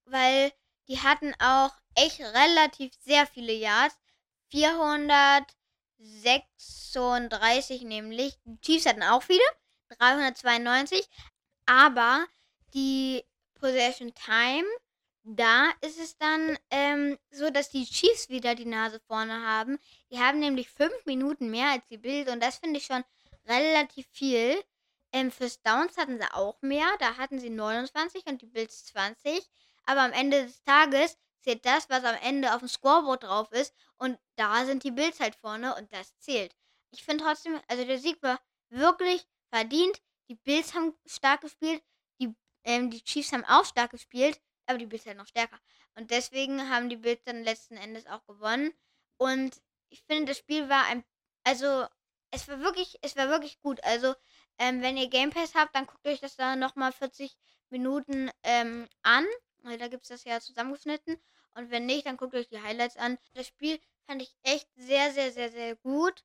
weil 0.05 0.51
die 0.89 0.99
hatten 0.99 1.33
auch 1.39 1.71
echt 1.95 2.19
relativ 2.19 2.91
sehr 3.05 3.25
viele 3.25 3.53
Yards. 3.53 3.97
436 5.97 7.83
nämlich. 7.83 8.37
Die 8.45 8.59
Chiefs 8.61 8.85
hatten 8.85 9.03
auch 9.03 9.23
viele. 9.23 9.41
392. 9.99 11.07
Aber 11.65 12.25
die 12.73 13.23
Possession 13.55 14.13
Time, 14.13 14.67
da 15.23 15.71
ist 15.81 15.99
es 15.99 16.17
dann 16.17 16.57
ähm, 16.71 17.17
so, 17.31 17.49
dass 17.49 17.69
die 17.69 17.85
Chiefs 17.85 18.29
wieder 18.29 18.55
die 18.55 18.65
Nase 18.65 18.99
vorne 19.07 19.41
haben. 19.45 19.79
Die 20.11 20.19
haben 20.19 20.39
nämlich 20.39 20.69
fünf 20.69 21.05
Minuten 21.05 21.49
mehr 21.49 21.71
als 21.71 21.85
die 21.87 21.97
Bills 21.97 22.29
und 22.31 22.41
das 22.41 22.57
finde 22.57 22.79
ich 22.79 22.85
schon 22.85 23.03
relativ 23.45 24.07
viel. 24.11 24.61
Ähm, 25.11 25.31
fürs 25.31 25.61
Downs 25.61 25.97
hatten 25.97 26.19
sie 26.19 26.33
auch 26.33 26.61
mehr. 26.61 26.87
Da 26.99 27.17
hatten 27.17 27.39
sie 27.39 27.49
29 27.49 28.25
und 28.27 28.41
die 28.41 28.45
Bills 28.45 28.85
20. 28.85 29.49
Aber 29.85 30.01
am 30.01 30.11
Ende 30.11 30.45
des 30.45 30.61
Tages 30.63 31.17
zählt 31.47 31.65
das, 31.65 31.89
was 31.89 32.03
am 32.03 32.15
Ende 32.21 32.53
auf 32.53 32.59
dem 32.59 32.67
Scoreboard 32.67 33.23
drauf 33.23 33.51
ist. 33.53 33.73
Und 33.97 34.19
da 34.35 34.65
sind 34.65 34.83
die 34.83 34.91
Bills 34.91 35.19
halt 35.21 35.35
vorne 35.35 35.75
und 35.75 35.93
das 35.93 36.17
zählt. 36.19 36.53
Ich 36.91 37.03
finde 37.03 37.23
trotzdem, 37.23 37.61
also 37.69 37.85
der 37.85 37.99
Sieg 37.99 38.21
war 38.21 38.39
wirklich 38.69 39.25
verdient. 39.49 40.01
Die 40.29 40.35
Bills 40.35 40.73
haben 40.73 40.93
stark 41.05 41.41
gespielt. 41.41 41.81
Die, 42.19 42.35
ähm, 42.65 42.91
die 42.91 43.01
Chiefs 43.01 43.31
haben 43.31 43.45
auch 43.45 43.63
stark 43.63 43.91
gespielt. 43.91 44.41
Aber 44.65 44.77
die 44.77 44.85
Bills 44.85 45.05
halt 45.05 45.17
noch 45.17 45.27
stärker. 45.27 45.57
Und 45.95 46.11
deswegen 46.11 46.69
haben 46.69 46.89
die 46.89 46.97
Bills 46.97 47.23
dann 47.23 47.43
letzten 47.43 47.77
Endes 47.77 48.05
auch 48.07 48.25
gewonnen. 48.25 48.73
Und 49.15 49.61
ich 49.89 50.03
finde, 50.03 50.31
das 50.31 50.39
Spiel 50.39 50.67
war 50.67 50.83
ein. 50.87 51.05
Also, 51.45 51.87
es 52.31 52.49
war 52.49 52.59
wirklich, 52.59 52.99
es 53.01 53.15
war 53.15 53.29
wirklich 53.29 53.61
gut. 53.61 53.81
Also, 53.85 54.13
ähm, 54.59 54.81
wenn 54.81 54.97
ihr 54.97 55.07
Game 55.07 55.29
Pass 55.29 55.55
habt, 55.55 55.73
dann 55.73 55.87
guckt 55.87 56.05
euch 56.05 56.19
das 56.19 56.35
da 56.35 56.57
nochmal 56.57 56.91
40 56.91 57.37
Minuten 57.69 58.29
ähm, 58.43 58.89
an. 59.03 59.25
Da 59.63 59.87
gibt 59.87 60.03
es 60.03 60.09
das 60.09 60.25
ja 60.25 60.41
zusammengeschnitten. 60.41 61.17
Und 61.57 61.71
wenn 61.71 61.87
nicht, 61.87 62.05
dann 62.05 62.17
guckt 62.17 62.35
euch 62.35 62.47
die 62.49 62.61
Highlights 62.61 62.97
an. 62.97 63.17
Das 63.33 63.47
Spiel 63.47 63.79
fand 64.05 64.21
ich 64.21 64.35
echt 64.43 64.69
sehr, 64.75 65.11
sehr, 65.11 65.31
sehr, 65.31 65.49
sehr 65.49 65.75
gut. 65.75 66.23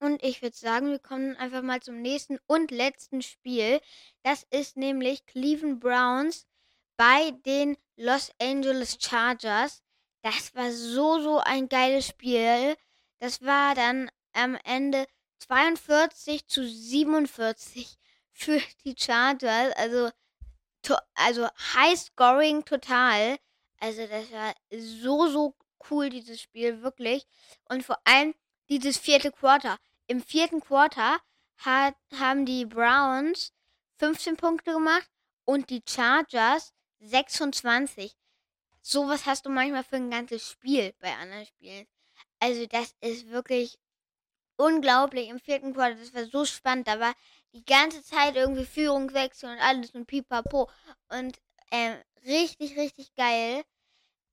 Und 0.00 0.22
ich 0.22 0.42
würde 0.42 0.54
sagen, 0.54 0.90
wir 0.90 0.98
kommen 0.98 1.34
einfach 1.36 1.62
mal 1.62 1.80
zum 1.80 2.02
nächsten 2.02 2.38
und 2.46 2.70
letzten 2.70 3.22
Spiel. 3.22 3.80
Das 4.22 4.42
ist 4.50 4.76
nämlich 4.76 5.24
Cleveland 5.24 5.80
Browns 5.80 6.46
bei 6.98 7.30
den 7.46 7.78
Los 7.96 8.32
Angeles 8.38 8.98
Chargers. 9.00 9.82
Das 10.20 10.54
war 10.54 10.70
so, 10.70 11.20
so 11.22 11.38
ein 11.38 11.70
geiles 11.70 12.08
Spiel. 12.08 12.76
Das 13.20 13.40
war 13.40 13.74
dann 13.74 14.10
am 14.34 14.58
Ende 14.64 15.06
42 15.38 16.46
zu 16.48 16.68
47 16.68 17.96
für 18.30 18.60
die 18.84 18.94
Chargers. 18.98 19.72
Also, 19.76 20.10
to, 20.82 20.96
also 21.14 21.48
High 21.74 21.98
Scoring 21.98 22.62
total. 22.66 23.38
Also 23.80 24.06
das 24.06 24.30
war 24.32 24.54
so, 24.70 25.28
so 25.28 25.54
cool, 25.90 26.08
dieses 26.10 26.40
Spiel, 26.40 26.82
wirklich. 26.82 27.26
Und 27.68 27.84
vor 27.84 27.98
allem 28.04 28.34
dieses 28.68 28.98
vierte 28.98 29.30
Quarter. 29.30 29.78
Im 30.06 30.22
vierten 30.22 30.60
Quarter 30.60 31.18
hat, 31.58 31.94
haben 32.18 32.46
die 32.46 32.66
Browns 32.66 33.52
15 33.96 34.36
Punkte 34.36 34.72
gemacht 34.72 35.08
und 35.44 35.70
die 35.70 35.82
Chargers 35.86 36.72
26. 37.00 38.16
Sowas 38.80 39.26
hast 39.26 39.46
du 39.46 39.50
manchmal 39.50 39.84
für 39.84 39.96
ein 39.96 40.10
ganzes 40.10 40.48
Spiel 40.50 40.94
bei 41.00 41.14
anderen 41.14 41.46
Spielen. 41.46 41.86
Also 42.38 42.66
das 42.66 42.94
ist 43.00 43.28
wirklich 43.30 43.78
unglaublich 44.56 45.28
im 45.28 45.40
vierten 45.40 45.72
Quarter. 45.74 45.96
Das 45.96 46.14
war 46.14 46.26
so 46.26 46.44
spannend. 46.44 46.88
Da 46.88 47.00
war 47.00 47.14
die 47.52 47.64
ganze 47.64 48.02
Zeit 48.02 48.36
irgendwie 48.36 48.64
Führungswechsel 48.64 49.50
und 49.50 49.58
alles 49.58 49.90
und 49.92 50.06
pipapo. 50.06 50.70
Und 51.08 51.38
ähm, 51.74 51.96
richtig, 52.24 52.76
richtig 52.76 53.14
geil. 53.16 53.64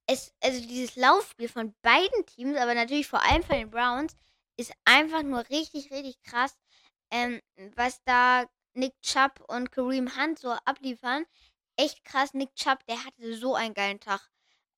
Es, 0.05 0.31
also 0.41 0.61
dieses 0.61 0.95
Laufspiel 0.95 1.49
von 1.49 1.73
beiden 1.81 2.25
Teams, 2.27 2.57
aber 2.57 2.75
natürlich 2.75 3.07
vor 3.07 3.23
allem 3.23 3.43
von 3.43 3.55
den 3.55 3.71
Browns, 3.71 4.15
ist 4.57 4.73
einfach 4.85 5.23
nur 5.23 5.49
richtig, 5.49 5.91
richtig 5.91 6.21
krass. 6.21 6.55
Ähm, 7.09 7.41
was 7.75 8.01
da 8.03 8.45
Nick 8.73 8.93
Chubb 9.01 9.43
und 9.47 9.71
Kareem 9.71 10.15
Hunt 10.15 10.37
so 10.37 10.51
abliefern. 10.65 11.25
Echt 11.77 12.05
krass. 12.05 12.33
Nick 12.33 12.55
Chubb, 12.55 12.85
der 12.85 13.03
hatte 13.03 13.35
so 13.35 13.55
einen 13.55 13.73
geilen 13.73 13.99
Tag 13.99 14.21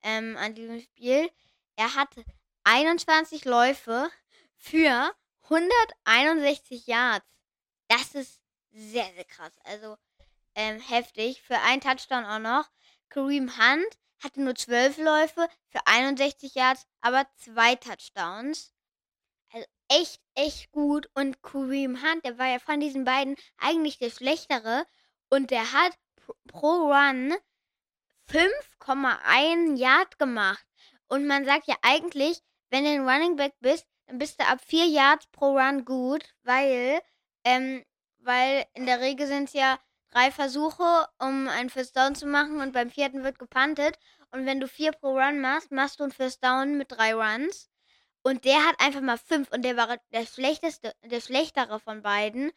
ähm, 0.02 0.38
an 0.38 0.56
diesem 0.56 0.80
Spiel. 0.80 1.30
Er 1.76 1.96
hatte 1.96 2.24
21 2.64 3.44
Läufe 3.44 4.10
für 4.56 5.14
161 5.44 6.88
Yards. 6.88 7.28
Das 7.90 8.16
ist 8.16 8.42
sehr, 8.72 9.12
sehr 9.16 9.26
krass. 9.26 9.54
Also 9.66 9.98
ähm, 10.56 10.80
heftig. 10.80 11.42
Für 11.42 11.60
einen 11.60 11.82
Touchdown 11.82 12.26
auch 12.26 12.40
noch. 12.40 12.70
Kareem 13.10 13.58
Hunt 13.58 13.98
hatte 14.24 14.42
nur 14.42 14.56
12 14.56 14.98
Läufe 14.98 15.48
für 15.70 15.86
61 15.86 16.56
Yards, 16.56 16.88
aber 17.02 17.26
zwei 17.36 17.76
Touchdowns. 17.76 18.74
Also 19.52 19.68
echt, 19.90 20.22
echt 20.36 20.72
gut. 20.72 21.10
Und 21.14 21.44
Kareem 21.44 22.02
Hunt, 22.02 22.26
der 22.26 22.38
war 22.38 22.48
ja 22.48 22.60
von 22.60 22.80
diesen 22.80 23.04
beiden 23.04 23.36
eigentlich 23.58 23.98
der 24.00 24.10
schlechtere. 24.10 24.86
Und 25.30 25.52
der 25.52 25.74
hat 25.74 25.94
pro 26.48 26.92
Run 26.92 27.34
5,1 28.30 29.78
Yard 29.78 30.18
gemacht. 30.18 30.66
Und 31.08 31.28
man 31.28 31.46
sagt 31.46 31.68
ja 31.68 31.76
eigentlich, 31.82 32.42
wenn 32.70 32.86
du 32.86 32.90
ein 32.90 33.08
Running 33.08 33.36
Back 33.36 33.54
bist, 33.60 33.86
dann 34.08 34.18
bist 34.18 34.40
du 34.40 34.46
ab 34.46 34.60
4 34.66 34.86
Yards 34.86 35.28
pro 35.28 35.58
Run 35.58 35.86
gut, 35.86 36.24
weil, 36.44 37.02
ähm, 37.44 37.84
weil 38.20 38.66
in 38.74 38.86
der 38.86 39.00
Regel 39.00 39.28
sind 39.28 39.46
es 39.46 39.54
ja 39.54 39.80
drei 40.14 40.32
Versuche, 40.32 41.08
um 41.20 41.48
einen 41.48 41.70
First 41.70 41.96
Down 41.96 42.16
zu 42.16 42.26
machen 42.26 42.62
und 42.62 42.74
beim 42.74 42.90
vierten 42.90 43.24
wird 43.24 43.40
gepuntet. 43.40 43.98
Und 44.32 44.46
wenn 44.46 44.60
du 44.60 44.68
vier 44.68 44.92
pro 44.92 45.18
Run 45.18 45.42
machst, 45.42 45.72
machst 45.72 46.00
du 46.00 46.04
einen 46.04 46.12
First 46.12 46.44
Down 46.44 46.78
mit 46.78 46.92
drei 46.92 47.14
Runs. 47.14 47.70
Und 48.24 48.46
der 48.46 48.66
hat 48.66 48.80
einfach 48.80 49.02
mal 49.02 49.18
fünf 49.18 49.52
und 49.52 49.64
der 49.64 49.76
war 49.76 49.98
der 50.14 50.26
schlechteste, 50.26 50.96
der 51.04 51.20
schlechtere 51.20 51.80
von 51.80 52.02
beiden. 52.02 52.52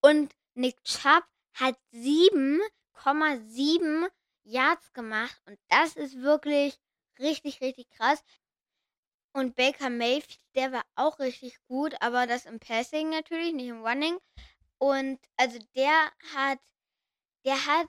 Und 0.00 0.34
Nick 0.54 0.82
Chubb 0.84 1.24
hat 1.54 1.76
7,7 1.94 4.08
Yards 4.44 4.92
gemacht. 4.92 5.40
Und 5.46 5.58
das 5.68 5.96
ist 5.96 6.20
wirklich 6.20 6.78
richtig, 7.18 7.60
richtig 7.60 7.88
krass. 7.90 8.22
Und 9.32 9.54
Baker 9.54 9.90
Mayfield, 9.90 10.40
der 10.54 10.72
war 10.72 10.84
auch 10.94 11.18
richtig 11.18 11.56
gut, 11.66 11.94
aber 12.00 12.26
das 12.26 12.44
im 12.44 12.58
Passing 12.58 13.10
natürlich, 13.10 13.54
nicht 13.54 13.68
im 13.68 13.84
Running. 13.84 14.18
Und 14.78 15.18
also 15.36 15.58
der 15.74 16.12
hat, 16.34 16.58
der 17.44 17.66
hat 17.66 17.88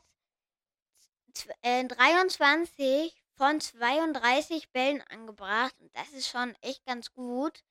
äh, 1.62 1.86
23 1.86 3.24
von 3.36 3.60
32 3.60 4.72
Bällen 4.72 5.02
angebracht. 5.10 5.76
Und 5.80 5.96
das 5.96 6.10
ist 6.14 6.30
schon 6.30 6.56
echt 6.62 6.86
ganz 6.86 7.12
gut. 7.14 7.64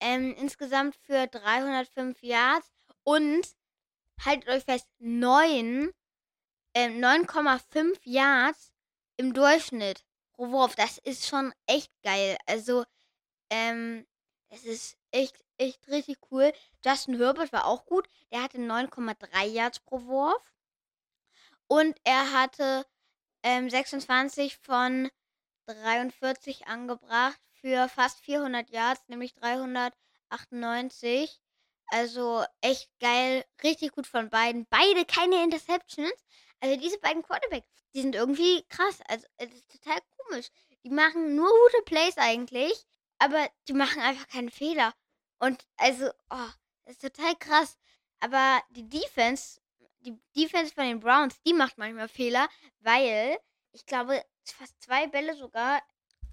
Ähm, 0.00 0.34
insgesamt 0.38 0.96
für 0.96 1.26
305 1.26 2.22
Yards. 2.22 2.70
Und 3.04 3.46
haltet 4.24 4.48
euch 4.48 4.64
fest, 4.64 4.88
9, 4.98 5.92
ähm, 6.74 7.00
9,5 7.00 7.98
Yards 8.02 8.72
im 9.16 9.32
Durchschnitt 9.32 10.04
pro 10.32 10.50
Wurf. 10.50 10.74
Das 10.74 10.98
ist 10.98 11.26
schon 11.26 11.52
echt 11.66 11.92
geil. 12.02 12.36
Also, 12.46 12.84
ähm, 13.50 14.06
es 14.50 14.64
ist 14.64 14.96
echt, 15.10 15.42
echt 15.58 15.88
richtig 15.88 16.18
cool. 16.30 16.52
Justin 16.84 17.16
Herbert 17.18 17.52
war 17.52 17.66
auch 17.66 17.86
gut. 17.86 18.08
Der 18.30 18.42
hatte 18.42 18.58
9,3 18.58 19.44
Yards 19.46 19.80
pro 19.80 20.02
Wurf. 20.04 20.52
Und 21.68 21.96
er 22.04 22.32
hatte 22.32 22.86
ähm, 23.42 23.70
26 23.70 24.56
von 24.56 25.10
43 25.66 26.66
angebracht 26.66 27.40
für 27.60 27.88
fast 27.88 28.20
400 28.20 28.70
Yards, 28.70 29.02
nämlich 29.08 29.34
398. 29.34 31.40
Also 31.90 32.44
echt 32.60 32.90
geil, 33.00 33.44
richtig 33.62 33.92
gut 33.92 34.06
von 34.06 34.28
beiden. 34.28 34.66
Beide 34.68 35.04
keine 35.04 35.42
Interceptions. 35.42 36.12
Also 36.60 36.78
diese 36.78 36.98
beiden 36.98 37.22
Quarterbacks, 37.22 37.68
die 37.94 38.02
sind 38.02 38.14
irgendwie 38.14 38.64
krass. 38.68 39.00
Also 39.08 39.26
es 39.36 39.52
ist 39.52 39.70
total 39.70 39.98
komisch. 40.16 40.48
Die 40.84 40.90
machen 40.90 41.34
nur 41.34 41.48
gute 41.48 41.82
Plays 41.84 42.16
eigentlich, 42.18 42.84
aber 43.18 43.48
die 43.68 43.72
machen 43.72 44.00
einfach 44.00 44.28
keinen 44.28 44.50
Fehler. 44.50 44.94
Und 45.38 45.66
also, 45.76 46.10
oh, 46.30 46.50
das 46.84 46.96
ist 46.96 47.02
total 47.02 47.36
krass. 47.36 47.78
Aber 48.20 48.60
die 48.70 48.88
Defense, 48.88 49.60
die 50.00 50.18
Defense 50.36 50.72
von 50.74 50.84
den 50.84 51.00
Browns, 51.00 51.40
die 51.42 51.54
macht 51.54 51.78
manchmal 51.78 52.08
Fehler, 52.08 52.48
weil 52.80 53.38
ich 53.72 53.86
glaube, 53.86 54.22
fast 54.44 54.80
zwei 54.82 55.06
Bälle 55.06 55.34
sogar 55.36 55.82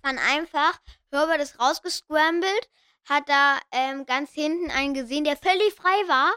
waren 0.02 0.18
einfach. 0.20 0.80
Herbert 1.12 1.42
ist 1.42 1.60
rausgescrambled, 1.60 2.70
hat 3.06 3.28
da 3.28 3.60
ähm, 3.72 4.06
ganz 4.06 4.32
hinten 4.34 4.72
einen 4.72 4.94
gesehen, 4.94 5.24
der 5.24 5.38
völlig 5.38 5.74
frei 5.74 6.08
war. 6.08 6.34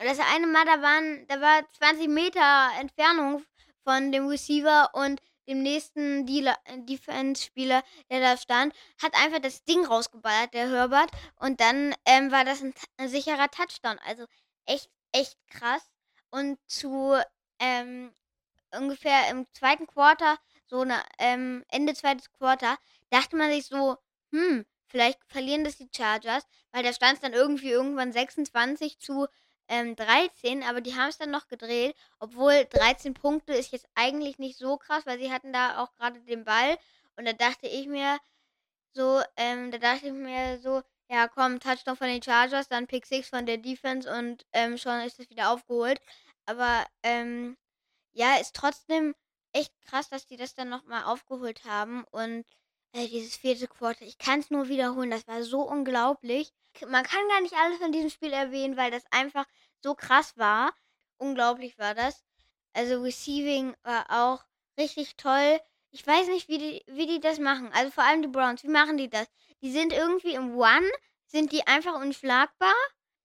Und 0.00 0.06
das 0.06 0.18
eine 0.20 0.46
Mal, 0.46 0.64
da 0.64 0.80
waren, 0.80 1.26
da 1.26 1.40
war 1.40 1.62
20 1.78 2.08
Meter 2.08 2.70
Entfernung 2.78 3.44
von 3.82 4.12
dem 4.12 4.28
Receiver 4.28 4.90
und 4.92 5.20
dem 5.48 5.62
nächsten 5.62 6.26
Defense-Spieler, 6.26 7.82
der 8.10 8.20
da 8.20 8.36
stand, 8.36 8.74
hat 9.02 9.14
einfach 9.14 9.40
das 9.40 9.64
Ding 9.64 9.84
rausgeballert, 9.84 10.52
der 10.52 10.68
Herbert. 10.68 11.10
Und 11.36 11.60
dann 11.60 11.94
ähm, 12.04 12.30
war 12.30 12.44
das 12.44 12.62
ein, 12.62 12.74
ein, 12.98 13.08
sicherer 13.08 13.50
Touchdown. 13.50 13.98
Also 14.06 14.26
echt, 14.66 14.90
echt 15.12 15.36
krass. 15.48 15.90
Und 16.30 16.58
zu 16.66 17.16
ähm, 17.58 18.14
ungefähr 18.74 19.28
im 19.30 19.46
zweiten 19.52 19.86
Quarter, 19.86 20.38
so 20.66 20.80
eine, 20.80 21.02
ähm, 21.18 21.64
Ende 21.68 21.94
zweites 21.94 22.30
Quarter, 22.32 22.78
dachte 23.10 23.36
man 23.36 23.50
sich 23.50 23.66
so, 23.66 23.96
hm, 24.32 24.66
vielleicht 24.86 25.18
verlieren 25.26 25.64
das 25.64 25.76
die 25.76 25.88
Chargers, 25.94 26.44
weil 26.72 26.82
da 26.82 26.92
stand 26.92 27.14
es 27.14 27.20
dann 27.20 27.32
irgendwie 27.32 27.70
irgendwann 27.70 28.12
26 28.12 28.98
zu 28.98 29.26
ähm, 29.68 29.96
13, 29.96 30.62
aber 30.62 30.80
die 30.80 30.94
haben 30.94 31.08
es 31.10 31.18
dann 31.18 31.30
noch 31.30 31.48
gedreht, 31.48 31.94
obwohl 32.18 32.66
13 32.70 33.14
Punkte 33.14 33.52
ist 33.54 33.72
jetzt 33.72 33.88
eigentlich 33.94 34.38
nicht 34.38 34.58
so 34.58 34.78
krass, 34.78 35.06
weil 35.06 35.18
sie 35.18 35.32
hatten 35.32 35.52
da 35.52 35.82
auch 35.82 35.92
gerade 35.94 36.20
den 36.20 36.44
Ball 36.44 36.78
und 37.16 37.26
da 37.26 37.32
dachte 37.32 37.66
ich 37.66 37.86
mir 37.86 38.18
so, 38.94 39.22
ähm, 39.36 39.70
da 39.70 39.78
dachte 39.78 40.08
ich 40.08 40.12
mir 40.12 40.58
so, 40.60 40.82
ja 41.08 41.28
komm, 41.28 41.60
Touchdown 41.60 41.96
von 41.96 42.08
den 42.08 42.22
Chargers, 42.22 42.68
dann 42.68 42.86
Pick 42.86 43.06
6 43.06 43.28
von 43.30 43.46
der 43.46 43.58
Defense 43.58 44.10
und 44.12 44.44
ähm, 44.52 44.78
schon 44.78 45.00
ist 45.00 45.18
es 45.18 45.30
wieder 45.30 45.50
aufgeholt. 45.50 46.00
Aber 46.46 46.86
ähm, 47.02 47.56
ja, 48.12 48.36
ist 48.36 48.54
trotzdem 48.56 49.14
echt 49.52 49.72
krass, 49.82 50.08
dass 50.10 50.26
die 50.26 50.36
das 50.36 50.54
dann 50.54 50.68
nochmal 50.68 51.04
aufgeholt 51.04 51.64
haben 51.64 52.04
und 52.10 52.44
äh, 52.92 53.06
dieses 53.08 53.36
vierte 53.36 53.68
Quarter, 53.68 54.04
ich 54.06 54.18
kann 54.18 54.40
es 54.40 54.50
nur 54.50 54.68
wiederholen, 54.68 55.10
das 55.10 55.26
war 55.28 55.42
so 55.42 55.62
unglaublich 55.62 56.52
man 56.86 57.04
kann 57.04 57.28
gar 57.28 57.40
nicht 57.40 57.54
alles 57.54 57.78
von 57.78 57.92
diesem 57.92 58.10
Spiel 58.10 58.32
erwähnen, 58.32 58.76
weil 58.76 58.90
das 58.90 59.04
einfach 59.10 59.46
so 59.82 59.94
krass 59.94 60.36
war. 60.36 60.72
Unglaublich 61.16 61.78
war 61.78 61.94
das. 61.94 62.24
Also 62.72 63.02
Receiving 63.02 63.74
war 63.82 64.06
auch 64.10 64.44
richtig 64.78 65.16
toll. 65.16 65.60
Ich 65.90 66.06
weiß 66.06 66.28
nicht, 66.28 66.48
wie 66.48 66.58
die, 66.58 66.82
wie 66.86 67.06
die 67.06 67.20
das 67.20 67.38
machen. 67.38 67.70
Also 67.72 67.90
vor 67.90 68.04
allem 68.04 68.22
die 68.22 68.28
Browns. 68.28 68.62
Wie 68.62 68.68
machen 68.68 68.96
die 68.98 69.08
das? 69.08 69.26
Die 69.62 69.72
sind 69.72 69.92
irgendwie 69.92 70.34
im 70.34 70.56
One, 70.56 70.90
sind 71.26 71.52
die 71.52 71.66
einfach 71.66 72.00
unschlagbar. 72.00 72.74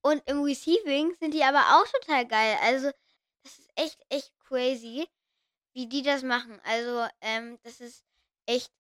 Und 0.02 0.22
im 0.28 0.42
Receiving 0.44 1.16
sind 1.16 1.34
die 1.34 1.44
aber 1.44 1.60
auch 1.60 1.88
total 2.00 2.28
geil. 2.28 2.58
Also 2.62 2.92
das 3.44 3.60
ist 3.60 3.72
echt, 3.76 4.02
echt 4.10 4.34
crazy, 4.40 5.08
wie 5.74 5.88
die 5.88 6.02
das 6.02 6.24
machen. 6.24 6.60
Also 6.64 7.08
ähm, 7.22 7.58
das 7.64 7.80
ist 7.80 8.04
echt 8.46 8.72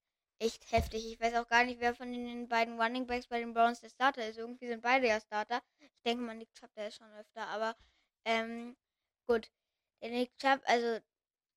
echt 0.43 0.72
heftig. 0.72 1.05
Ich 1.05 1.19
weiß 1.19 1.36
auch 1.36 1.48
gar 1.48 1.63
nicht, 1.63 1.79
wer 1.79 1.95
von 1.95 2.12
den 2.12 2.48
beiden 2.48 2.79
Running 2.79 3.07
Backs 3.07 3.27
bei 3.27 3.39
den 3.39 3.53
Browns 3.53 3.79
der 3.79 3.89
Starter 3.89 4.27
ist. 4.27 4.38
Irgendwie 4.38 4.67
sind 4.67 4.81
beide 4.81 5.07
ja 5.07 5.19
Starter. 5.19 5.62
Ich 5.79 5.91
denke 6.05 6.24
mal, 6.24 6.36
Nick 6.36 6.53
Chubb, 6.53 6.74
der 6.75 6.89
ist 6.89 6.98
schon 6.98 7.12
öfter, 7.13 7.48
aber 7.48 7.75
ähm, 8.25 8.75
gut. 9.27 9.50
Der 10.01 10.10
Nick 10.10 10.38
Chubb, 10.38 10.62
also 10.65 11.00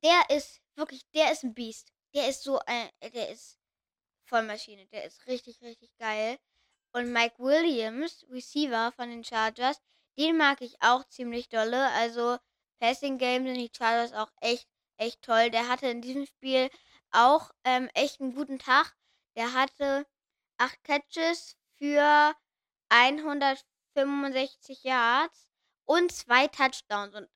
der 0.04 0.36
ist 0.36 0.60
wirklich, 0.76 1.02
der 1.14 1.32
ist 1.32 1.42
ein 1.42 1.54
Biest. 1.54 1.92
Der 2.14 2.28
ist 2.28 2.44
so 2.44 2.60
ein, 2.66 2.88
der 3.02 3.30
ist 3.30 3.58
Vollmaschine. 4.26 4.86
Der 4.86 5.04
ist 5.04 5.26
richtig, 5.26 5.60
richtig 5.62 5.96
geil. 5.98 6.38
Und 6.92 7.12
Mike 7.12 7.36
Williams, 7.38 8.24
Receiver 8.30 8.92
von 8.92 9.10
den 9.10 9.24
Chargers, 9.24 9.80
den 10.18 10.36
mag 10.36 10.60
ich 10.62 10.80
auch 10.80 11.04
ziemlich 11.08 11.48
dolle. 11.48 11.90
Also 11.92 12.38
Passing 12.78 13.18
Game 13.18 13.44
sind 13.44 13.56
die 13.56 13.72
Chargers 13.76 14.12
auch 14.12 14.30
echt, 14.40 14.68
echt 14.96 15.22
toll. 15.22 15.50
Der 15.50 15.68
hatte 15.68 15.88
in 15.88 16.00
diesem 16.02 16.26
Spiel 16.26 16.70
auch 17.10 17.50
ähm, 17.64 17.88
echt 17.94 18.20
einen 18.20 18.34
guten 18.34 18.58
Tag. 18.58 18.94
Der 19.36 19.52
hatte 19.52 20.06
acht 20.58 20.82
Catches 20.84 21.56
für 21.76 22.34
165 22.88 24.84
Yards 24.84 25.48
und 25.84 26.12
zwei 26.12 26.48
Touchdowns. 26.48 27.14
Und 27.14 27.28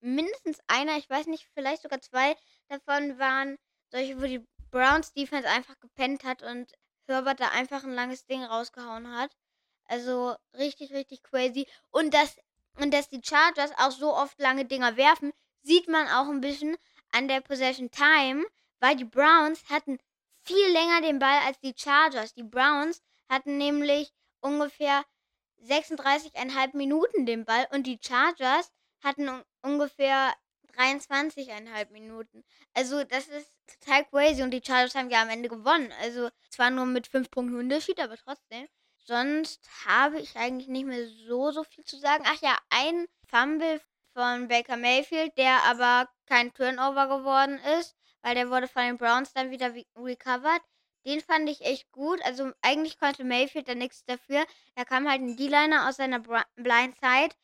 mindestens 0.00 0.60
einer, 0.66 0.96
ich 0.98 1.08
weiß 1.08 1.26
nicht, 1.26 1.48
vielleicht 1.54 1.82
sogar 1.82 2.00
zwei 2.00 2.36
davon 2.68 3.18
waren 3.18 3.56
solche, 3.90 4.20
wo 4.20 4.26
die 4.26 4.46
Browns 4.76 5.12
Defense 5.12 5.48
einfach 5.48 5.78
gepennt 5.80 6.24
hat 6.24 6.42
und 6.42 6.72
Herbert 7.06 7.40
da 7.40 7.48
einfach 7.48 7.84
ein 7.84 7.94
langes 7.94 8.26
Ding 8.26 8.42
rausgehauen 8.42 9.16
hat. 9.16 9.30
Also 9.84 10.36
richtig, 10.54 10.92
richtig 10.92 11.22
crazy. 11.22 11.66
Und 11.90 12.12
dass, 12.12 12.36
und 12.78 12.92
dass 12.92 13.08
die 13.08 13.22
Chargers 13.24 13.70
auch 13.78 13.92
so 13.92 14.14
oft 14.14 14.38
lange 14.40 14.64
Dinger 14.64 14.96
werfen, 14.96 15.32
sieht 15.62 15.88
man 15.88 16.08
auch 16.08 16.28
ein 16.28 16.40
bisschen 16.40 16.76
an 17.12 17.28
der 17.28 17.40
Possession 17.40 17.90
Time 17.90 18.44
weil 18.80 18.96
die 18.96 19.04
Browns 19.04 19.68
hatten 19.68 19.98
viel 20.42 20.68
länger 20.72 21.00
den 21.00 21.18
Ball 21.18 21.38
als 21.46 21.58
die 21.60 21.74
Chargers. 21.76 22.34
Die 22.34 22.42
Browns 22.42 23.02
hatten 23.28 23.58
nämlich 23.58 24.12
ungefähr 24.40 25.04
36,5 25.62 26.76
Minuten 26.76 27.26
den 27.26 27.44
Ball 27.44 27.66
und 27.72 27.86
die 27.86 27.98
Chargers 28.00 28.70
hatten 29.02 29.28
un 29.28 29.42
ungefähr 29.62 30.34
23,5 30.76 31.90
Minuten. 31.92 32.44
Also 32.74 33.04
das 33.04 33.28
ist 33.28 33.52
total 33.80 34.04
crazy 34.06 34.42
und 34.42 34.50
die 34.52 34.62
Chargers 34.64 34.94
haben 34.94 35.10
ja 35.10 35.22
am 35.22 35.30
Ende 35.30 35.48
gewonnen. 35.48 35.92
Also 36.00 36.30
zwar 36.50 36.70
nur 36.70 36.86
mit 36.86 37.06
5 37.06 37.30
Punkten 37.30 37.58
Unterschied, 37.58 38.00
aber 38.00 38.16
trotzdem. 38.16 38.66
Sonst 38.98 39.68
habe 39.86 40.20
ich 40.20 40.36
eigentlich 40.36 40.68
nicht 40.68 40.86
mehr 40.86 41.06
so, 41.28 41.50
so 41.52 41.62
viel 41.64 41.84
zu 41.84 41.96
sagen. 41.98 42.24
Ach 42.26 42.40
ja, 42.42 42.58
ein 42.70 43.06
Fumble 43.28 43.80
von 44.12 44.48
Baker 44.48 44.76
Mayfield, 44.76 45.36
der 45.38 45.62
aber 45.64 46.08
kein 46.26 46.52
Turnover 46.52 47.06
geworden 47.18 47.60
ist 47.80 47.96
weil 48.26 48.34
der 48.34 48.50
wurde 48.50 48.66
von 48.66 48.82
den 48.82 48.98
Browns 48.98 49.32
dann 49.32 49.52
wieder 49.52 49.72
recovered. 49.96 50.60
Den 51.06 51.20
fand 51.20 51.48
ich 51.48 51.60
echt 51.60 51.92
gut. 51.92 52.20
Also 52.24 52.50
eigentlich 52.60 52.98
konnte 52.98 53.22
Mayfield 53.22 53.68
da 53.68 53.76
nichts 53.76 54.04
dafür. 54.04 54.44
Da 54.74 54.84
kam 54.84 55.08
halt 55.08 55.20
ein 55.20 55.36
D-Liner 55.36 55.88
aus 55.88 55.96
seiner 55.96 56.18
Blind 56.18 56.96
Side. 57.00 57.36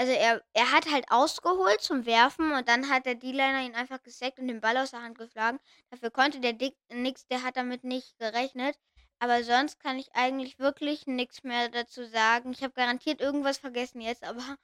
Also 0.00 0.12
er, 0.12 0.42
er 0.54 0.72
hat 0.72 0.90
halt 0.90 1.04
ausgeholt 1.10 1.82
zum 1.82 2.06
Werfen 2.06 2.52
und 2.52 2.66
dann 2.68 2.88
hat 2.88 3.04
der 3.04 3.16
D-Liner 3.16 3.60
ihn 3.60 3.74
einfach 3.74 4.02
gesackt 4.02 4.38
und 4.38 4.48
den 4.48 4.62
Ball 4.62 4.78
aus 4.78 4.92
der 4.92 5.02
Hand 5.02 5.18
geschlagen. 5.18 5.60
Dafür 5.90 6.10
konnte 6.10 6.40
der 6.40 6.54
Dick 6.54 6.74
nichts, 6.88 7.26
der 7.26 7.42
hat 7.42 7.58
damit 7.58 7.84
nicht 7.84 8.18
gerechnet. 8.18 8.78
Aber 9.18 9.44
sonst 9.44 9.78
kann 9.78 9.98
ich 9.98 10.14
eigentlich 10.14 10.58
wirklich 10.58 11.06
nichts 11.06 11.42
mehr 11.42 11.68
dazu 11.68 12.06
sagen. 12.06 12.52
Ich 12.52 12.62
habe 12.62 12.72
garantiert 12.72 13.20
irgendwas 13.20 13.58
vergessen 13.58 14.00
jetzt, 14.00 14.24
aber 14.24 14.56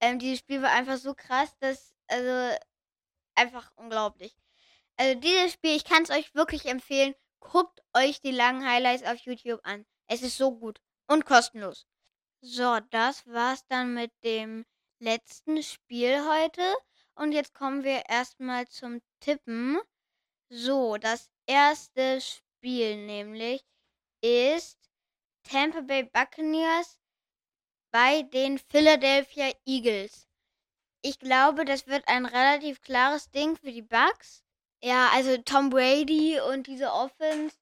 ähm, 0.00 0.18
dieses 0.18 0.40
Spiel 0.40 0.60
war 0.60 0.72
einfach 0.72 0.98
so 0.98 1.14
krass, 1.14 1.56
dass, 1.60 1.94
also 2.08 2.54
einfach 3.34 3.72
unglaublich. 3.76 4.36
Also 4.98 5.18
dieses 5.18 5.54
Spiel, 5.54 5.74
ich 5.74 5.86
kann 5.86 6.02
es 6.02 6.10
euch 6.10 6.34
wirklich 6.34 6.66
empfehlen. 6.66 7.14
Guckt 7.40 7.80
euch 7.94 8.20
die 8.20 8.30
langen 8.30 8.68
Highlights 8.68 9.04
auf 9.04 9.16
YouTube 9.20 9.60
an. 9.62 9.86
Es 10.06 10.20
ist 10.20 10.36
so 10.36 10.54
gut 10.54 10.82
und 11.06 11.24
kostenlos. 11.24 11.86
So, 12.42 12.78
das 12.90 13.26
war's 13.26 13.66
dann 13.68 13.94
mit 13.94 14.12
dem 14.22 14.66
letzten 15.02 15.62
Spiel 15.62 16.24
heute. 16.28 16.62
Und 17.14 17.32
jetzt 17.32 17.54
kommen 17.54 17.84
wir 17.84 18.04
erstmal 18.08 18.66
zum 18.68 19.02
Tippen. 19.20 19.78
So, 20.48 20.96
das 20.96 21.30
erste 21.46 22.20
Spiel 22.20 23.04
nämlich 23.04 23.62
ist 24.22 24.78
Tampa 25.42 25.80
Bay 25.80 26.04
Buccaneers 26.04 27.00
bei 27.90 28.22
den 28.22 28.58
Philadelphia 28.58 29.52
Eagles. 29.66 30.28
Ich 31.02 31.18
glaube, 31.18 31.64
das 31.64 31.88
wird 31.88 32.06
ein 32.06 32.24
relativ 32.24 32.80
klares 32.80 33.28
Ding 33.30 33.56
für 33.56 33.72
die 33.72 33.82
Bucks. 33.82 34.44
Ja, 34.80 35.08
also 35.12 35.36
Tom 35.38 35.70
Brady 35.70 36.40
und 36.40 36.68
diese 36.68 36.92
Offense. 36.92 37.56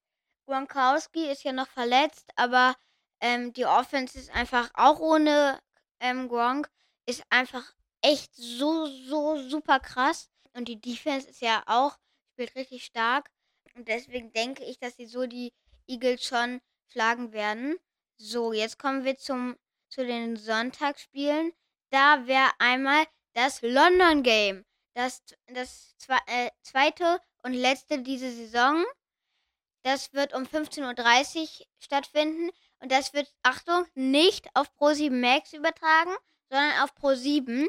Gronkowski 0.47 1.31
ist 1.31 1.45
ja 1.45 1.53
noch 1.53 1.69
verletzt, 1.69 2.31
aber 2.37 2.77
ähm, 3.21 3.53
die 3.53 3.67
Offense 3.67 4.19
ist 4.19 4.31
einfach 4.31 4.71
auch 4.75 5.01
ohne 5.01 5.61
ähm, 6.01 6.29
Gronk 6.29 6.69
ist 7.11 7.25
einfach 7.31 7.75
echt 8.03 8.35
so, 8.35 8.87
so 8.87 9.37
super 9.49 9.81
krass. 9.81 10.31
Und 10.53 10.69
die 10.69 10.81
Defense 10.81 11.29
ist 11.29 11.41
ja 11.41 11.63
auch, 11.67 11.99
spielt 12.33 12.55
richtig 12.55 12.85
stark. 12.85 13.31
Und 13.75 13.89
deswegen 13.89 14.33
denke 14.33 14.65
ich, 14.65 14.79
dass 14.79 14.97
sie 14.97 15.07
so 15.07 15.27
die 15.27 15.53
Eagles 15.87 16.25
schon 16.25 16.61
schlagen 16.89 17.33
werden. 17.33 17.77
So, 18.17 18.53
jetzt 18.53 18.79
kommen 18.79 19.05
wir 19.05 19.17
zum, 19.17 19.57
zu 19.89 20.05
den 20.05 20.37
Sonntagsspielen. 20.37 21.53
Da 21.91 22.27
wäre 22.27 22.51
einmal 22.59 23.05
das 23.35 23.63
London 23.63 24.23
Game 24.23 24.65
das, 24.95 25.23
das 25.47 25.97
zwe 25.99 26.17
äh, 26.27 26.51
zweite 26.63 27.21
und 27.43 27.55
letzte 27.55 28.03
diese 28.03 28.31
Saison. 28.31 28.85
Das 29.83 30.13
wird 30.13 30.35
um 30.35 30.43
15.30 30.43 31.41
Uhr 31.41 31.67
stattfinden. 31.79 32.51
Und 32.81 32.93
das 32.93 33.13
wird, 33.13 33.33
Achtung, 33.43 33.87
nicht 33.95 34.49
auf 34.55 34.71
Pro7 34.79 35.11
Max 35.11 35.53
übertragen, 35.53 36.15
sondern 36.51 36.81
auf 36.83 36.95
Pro7. 36.97 37.69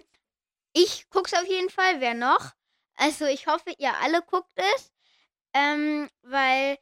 Ich 0.73 1.09
guck's 1.09 1.33
auf 1.33 1.45
jeden 1.45 1.69
Fall, 1.69 2.01
wer 2.01 2.13
noch? 2.13 2.51
Also 2.95 3.25
ich 3.25 3.47
hoffe, 3.47 3.73
ihr 3.77 3.93
alle 4.01 4.21
guckt 4.21 4.51
es. 4.55 4.91
Ähm, 5.53 6.09
weil, 6.23 6.77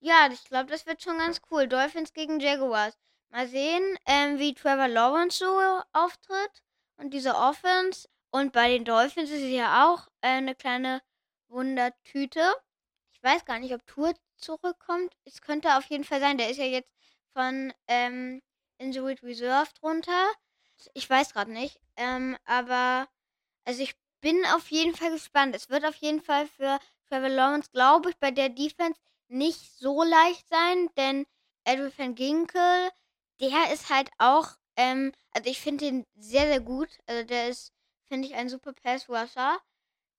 ja, 0.00 0.28
ich 0.30 0.44
glaube, 0.44 0.70
das 0.70 0.86
wird 0.86 1.02
schon 1.02 1.18
ganz 1.18 1.40
cool. 1.50 1.68
Dolphins 1.68 2.12
gegen 2.12 2.40
Jaguars. 2.40 2.96
Mal 3.30 3.48
sehen, 3.48 3.98
ähm, 4.06 4.38
wie 4.38 4.54
Trevor 4.54 4.88
Lawrence 4.88 5.38
so 5.38 5.80
auftritt 5.92 6.62
und 6.96 7.10
diese 7.10 7.34
Offense. 7.34 8.08
Und 8.30 8.52
bei 8.52 8.68
den 8.68 8.84
Dolphins 8.84 9.30
ist 9.30 9.42
es 9.42 9.50
ja 9.50 9.88
auch 9.88 10.08
äh, 10.20 10.28
eine 10.28 10.54
kleine 10.54 11.02
Wundertüte. 11.48 12.42
Ich 13.12 13.22
weiß 13.22 13.44
gar 13.44 13.58
nicht, 13.58 13.74
ob 13.74 13.86
Tour 13.86 14.14
zurückkommt. 14.36 15.14
Es 15.24 15.40
könnte 15.40 15.76
auf 15.76 15.84
jeden 15.86 16.04
Fall 16.04 16.20
sein. 16.20 16.38
Der 16.38 16.50
ist 16.50 16.58
ja 16.58 16.64
jetzt 16.64 16.90
von 17.32 17.72
ähm, 17.86 18.42
Injured 18.78 19.22
Reserve 19.22 19.70
drunter. 19.80 20.30
Ich 20.94 21.08
weiß 21.08 21.32
gerade 21.32 21.52
nicht. 21.52 21.80
Ähm, 21.96 22.36
aber 22.44 23.08
also 23.64 23.82
ich 23.82 23.94
bin 24.20 24.44
auf 24.54 24.70
jeden 24.70 24.94
Fall 24.94 25.10
gespannt. 25.10 25.54
Es 25.54 25.68
wird 25.70 25.84
auf 25.84 25.96
jeden 25.96 26.20
Fall 26.22 26.46
für 26.46 26.78
Trevor 27.08 27.28
Lawrence, 27.28 27.70
glaube 27.72 28.10
ich, 28.10 28.18
bei 28.18 28.30
der 28.30 28.48
Defense 28.48 29.00
nicht 29.28 29.78
so 29.78 30.02
leicht 30.02 30.48
sein, 30.48 30.88
denn 30.96 31.26
Edwin 31.64 31.92
van 31.96 32.14
Ginkel, 32.14 32.90
der 33.40 33.72
ist 33.72 33.90
halt 33.90 34.10
auch, 34.18 34.56
ähm, 34.76 35.12
also 35.32 35.48
ich 35.50 35.60
finde 35.60 35.86
ihn 35.86 36.06
sehr, 36.14 36.46
sehr 36.46 36.60
gut. 36.60 36.88
Also 37.06 37.24
der 37.26 37.48
ist, 37.48 37.72
finde 38.04 38.28
ich, 38.28 38.34
ein 38.34 38.48
super 38.48 38.72
Pass-Rusher. 38.72 39.58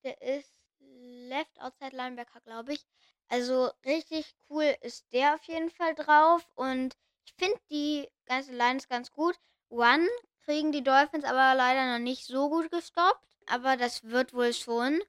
Der 0.04 0.20
ist 0.22 0.60
Left 0.80 1.60
Outside 1.60 1.96
Linebacker, 1.96 2.40
glaube 2.40 2.74
ich. 2.74 2.84
Also 3.28 3.70
richtig 3.84 4.34
cool 4.50 4.76
ist 4.80 5.04
der 5.12 5.34
auf 5.34 5.44
jeden 5.44 5.70
Fall 5.70 5.94
drauf. 5.94 6.46
Und 6.54 6.96
ich 7.24 7.34
finde 7.34 7.60
die 7.70 8.08
ganze 8.26 8.52
Line 8.52 8.78
ist 8.78 8.88
ganz 8.88 9.10
gut. 9.10 9.38
One 9.68 10.08
kriegen 10.44 10.72
die 10.72 10.84
Dolphins 10.84 11.24
aber 11.24 11.54
leider 11.54 11.92
noch 11.92 12.02
nicht 12.02 12.26
so 12.26 12.48
gut 12.48 12.70
gestoppt. 12.70 13.24
Aber 13.46 13.76
das 13.76 14.04
wird 14.04 14.34
wohl 14.34 14.52
schon. 14.52 15.00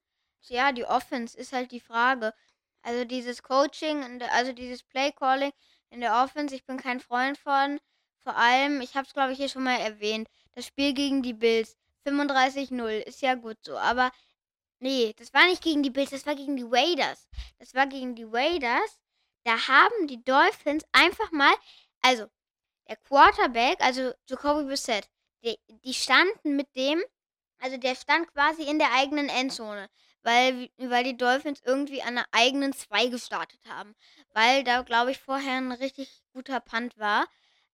Ja, 0.41 0.71
die 0.71 0.85
Offense 0.85 1.37
ist 1.37 1.53
halt 1.53 1.71
die 1.71 1.79
Frage. 1.79 2.33
Also 2.81 3.05
dieses 3.05 3.43
Coaching, 3.43 4.21
also 4.23 4.51
dieses 4.51 4.83
Play 4.83 5.11
Calling 5.11 5.53
in 5.89 6.01
der 6.01 6.23
Offense, 6.23 6.53
ich 6.53 6.65
bin 6.65 6.77
kein 6.77 6.99
Freund 6.99 7.37
von. 7.37 7.79
Vor 8.19 8.35
allem, 8.35 8.81
ich 8.81 8.95
habe 8.95 9.07
es 9.07 9.13
glaube 9.13 9.31
ich 9.33 9.37
hier 9.37 9.49
schon 9.49 9.63
mal 9.63 9.79
erwähnt, 9.79 10.27
das 10.53 10.65
Spiel 10.65 10.93
gegen 10.93 11.23
die 11.23 11.33
Bills 11.33 11.77
35-0 12.05 12.89
ist 12.99 13.21
ja 13.21 13.35
gut 13.35 13.57
so, 13.61 13.77
aber 13.77 14.11
nee, 14.79 15.13
das 15.17 15.33
war 15.33 15.45
nicht 15.47 15.63
gegen 15.63 15.83
die 15.83 15.89
Bills, 15.89 16.11
das 16.11 16.25
war 16.25 16.35
gegen 16.35 16.57
die 16.57 16.67
Raiders. 16.69 17.27
Das 17.59 17.73
war 17.73 17.87
gegen 17.87 18.15
die 18.15 18.23
Raiders. 18.23 18.99
Da 19.43 19.67
haben 19.67 20.07
die 20.07 20.23
Dolphins 20.23 20.85
einfach 20.91 21.31
mal, 21.31 21.53
also 22.01 22.27
der 22.87 22.97
Quarterback, 22.97 23.81
also 23.81 24.13
Jacoby 24.27 24.65
Brissett, 24.65 25.09
die, 25.43 25.57
die 25.83 25.93
standen 25.93 26.55
mit 26.55 26.75
dem, 26.75 27.01
also 27.59 27.77
der 27.77 27.95
stand 27.95 28.31
quasi 28.33 28.63
in 28.63 28.79
der 28.79 28.93
eigenen 28.93 29.29
Endzone 29.29 29.89
weil, 30.23 30.69
weil 30.77 31.03
die 31.03 31.17
Dolphins 31.17 31.61
irgendwie 31.63 32.01
an 32.01 32.17
einer 32.17 32.27
eigenen 32.31 32.73
2 32.73 33.07
gestartet 33.07 33.59
haben. 33.67 33.93
Weil 34.33 34.63
da, 34.63 34.81
glaube 34.81 35.11
ich, 35.11 35.19
vorher 35.19 35.57
ein 35.57 35.71
richtig 35.71 36.23
guter 36.33 36.59
Punt 36.59 36.97
war. 36.97 37.27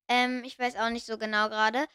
Ähm, 0.08 0.44
ich 0.44 0.58
weiß 0.58 0.76
auch 0.78 0.90
nicht 0.90 1.06
so 1.06 1.18
genau 1.18 1.48
gerade. 1.50 1.88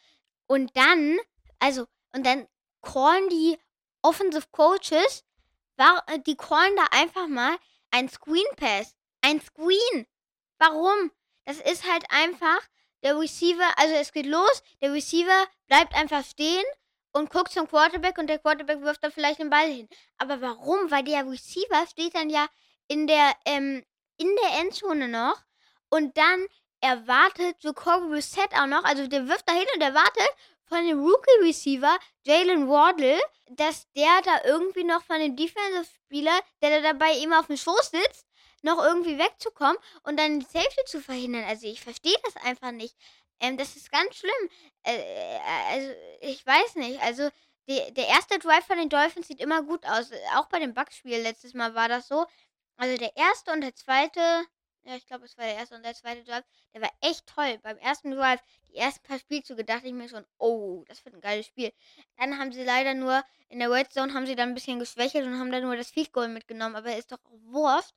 Und 0.47 0.75
dann, 0.75 1.17
also, 1.59 1.85
und 2.13 2.25
dann 2.25 2.47
callen 2.81 3.29
die 3.29 3.57
Offensive 4.01 4.47
Coaches, 4.51 5.23
äh, 5.77 6.19
die 6.25 6.37
callen 6.37 6.75
da 6.75 6.85
einfach 6.91 7.27
mal 7.27 7.57
ein 7.91 8.09
Screen 8.09 8.45
Pass. 8.55 8.95
Ein 9.21 9.41
Screen. 9.41 10.07
Warum? 10.57 11.11
Das 11.43 11.57
ist 11.59 11.89
halt 11.91 12.05
einfach, 12.09 12.59
der 13.05 13.17
Receiver, 13.19 13.77
also 13.77 13.93
es 13.93 14.11
geht 14.11 14.25
los, 14.25 14.63
der 14.81 14.91
Receiver 14.91 15.45
bleibt 15.67 15.93
einfach 15.93 16.25
stehen 16.25 16.65
und 17.13 17.29
guckt 17.29 17.51
zum 17.51 17.67
Quarterback 17.67 18.17
und 18.17 18.27
der 18.27 18.39
Quarterback 18.39 18.81
wirft 18.81 19.03
da 19.03 19.11
vielleicht 19.11 19.39
den 19.39 19.51
Ball 19.51 19.67
hin. 19.67 19.87
Aber 20.17 20.41
warum? 20.41 20.89
Weil 20.89 21.03
der 21.03 21.25
Receiver 21.25 21.85
steht 21.87 22.15
dann 22.15 22.31
ja 22.31 22.47
in 22.87 23.05
der, 23.05 23.31
ähm, 23.45 23.85
in 24.17 24.35
der 24.41 24.59
Endzone 24.59 25.07
noch 25.07 25.39
und 25.89 26.17
dann 26.17 26.47
erwartet 26.81 27.57
Jacoby 27.59 28.15
Reset 28.15 28.49
auch 28.59 28.65
noch, 28.65 28.83
also 28.83 29.05
der 29.05 29.27
wirft 29.27 29.47
da 29.47 29.53
hin 29.53 29.67
und 29.75 29.81
erwartet 29.81 30.29
von 30.65 30.83
dem 30.85 30.99
Rookie-Receiver 30.99 31.99
Jalen 32.23 32.67
Wardle, 32.67 33.19
dass 33.51 33.87
der 33.91 34.21
da 34.23 34.45
irgendwie 34.45 34.83
noch 34.83 35.03
von 35.03 35.19
dem 35.19 35.35
Defensive-Spieler, 35.35 36.39
der 36.63 36.81
da 36.81 36.93
dabei 36.93 37.13
ihm 37.19 37.33
auf 37.33 37.45
dem 37.45 37.57
Schoß 37.57 37.91
sitzt, 37.91 38.24
noch 38.65 38.83
irgendwie 38.83 39.17
wegzukommen 39.17 39.77
und 40.03 40.19
dann 40.19 40.39
die 40.39 40.45
Safety 40.45 40.83
zu 40.87 41.01
verhindern. 41.01 41.45
Also 41.45 41.67
ich 41.67 41.81
verstehe 41.81 42.17
das 42.23 42.35
einfach 42.43 42.71
nicht. 42.71 42.95
Ähm, 43.39 43.57
das 43.57 43.75
ist 43.75 43.91
ganz 43.91 44.15
schlimm. 44.15 44.49
Äh, 44.83 44.95
äh, 44.97 45.39
also, 45.69 45.93
ich 46.21 46.45
weiß 46.45 46.75
nicht. 46.75 47.01
Also, 47.01 47.29
die, 47.67 47.93
der 47.93 48.07
erste 48.07 48.39
Drive 48.39 48.65
von 48.65 48.77
den 48.77 48.89
Dolphins 48.89 49.27
sieht 49.27 49.41
immer 49.41 49.63
gut 49.63 49.85
aus. 49.85 50.11
Auch 50.35 50.47
bei 50.47 50.59
dem 50.59 50.73
Bugs-Spiel 50.73 51.17
letztes 51.17 51.53
Mal 51.53 51.75
war 51.75 51.89
das 51.89 52.07
so. 52.07 52.25
Also, 52.77 52.97
der 52.97 53.15
erste 53.17 53.51
und 53.51 53.61
der 53.61 53.75
zweite, 53.75 54.19
ja, 54.83 54.95
ich 54.95 55.05
glaube, 55.07 55.25
es 55.25 55.37
war 55.37 55.45
der 55.45 55.55
erste 55.55 55.75
und 55.75 55.83
der 55.83 55.95
zweite 55.95 56.23
Drive, 56.23 56.43
der 56.73 56.81
war 56.81 56.91
echt 57.01 57.25
toll. 57.27 57.59
Beim 57.63 57.77
ersten 57.77 58.11
Drive, 58.11 58.39
die 58.69 58.75
ersten 58.77 59.05
paar 59.07 59.19
Spielzüge, 59.19 59.63
dachte 59.65 59.87
ich 59.87 59.93
mir 59.93 60.09
schon, 60.09 60.25
oh, 60.37 60.83
das 60.87 61.03
wird 61.03 61.15
ein 61.15 61.21
geiles 61.21 61.47
Spiel. 61.47 61.73
Dann 62.17 62.37
haben 62.39 62.51
sie 62.53 62.63
leider 62.63 62.93
nur, 62.93 63.23
in 63.49 63.59
der 63.59 63.71
Red 63.71 63.91
Zone 63.91 64.13
haben 64.13 64.27
sie 64.27 64.35
dann 64.35 64.49
ein 64.49 64.55
bisschen 64.55 64.79
geschwächelt 64.79 65.25
und 65.25 65.39
haben 65.39 65.51
dann 65.51 65.63
nur 65.63 65.75
das 65.75 65.89
Field 65.89 66.13
Goal 66.13 66.29
mitgenommen. 66.29 66.75
Aber 66.75 66.95
ist 66.95 67.11
doch 67.11 67.19
Wurst. 67.45 67.95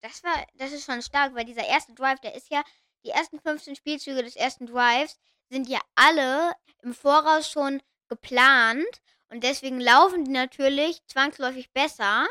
Das 0.00 0.22
war, 0.22 0.46
das 0.54 0.72
ist 0.72 0.84
schon 0.84 1.02
stark, 1.02 1.34
weil 1.34 1.44
dieser 1.44 1.66
erste 1.66 1.94
Drive, 1.94 2.20
der 2.20 2.34
ist 2.34 2.50
ja 2.50 2.62
die 3.04 3.10
ersten 3.10 3.38
15 3.40 3.76
Spielzüge 3.76 4.22
des 4.22 4.36
ersten 4.36 4.66
Drives 4.66 5.18
sind 5.50 5.68
ja 5.68 5.80
alle 5.94 6.54
im 6.82 6.94
Voraus 6.94 7.48
schon 7.50 7.82
geplant 8.08 9.02
und 9.28 9.42
deswegen 9.42 9.80
laufen 9.80 10.24
die 10.24 10.30
natürlich 10.30 11.04
zwangsläufig 11.06 11.70
besser 11.72 12.26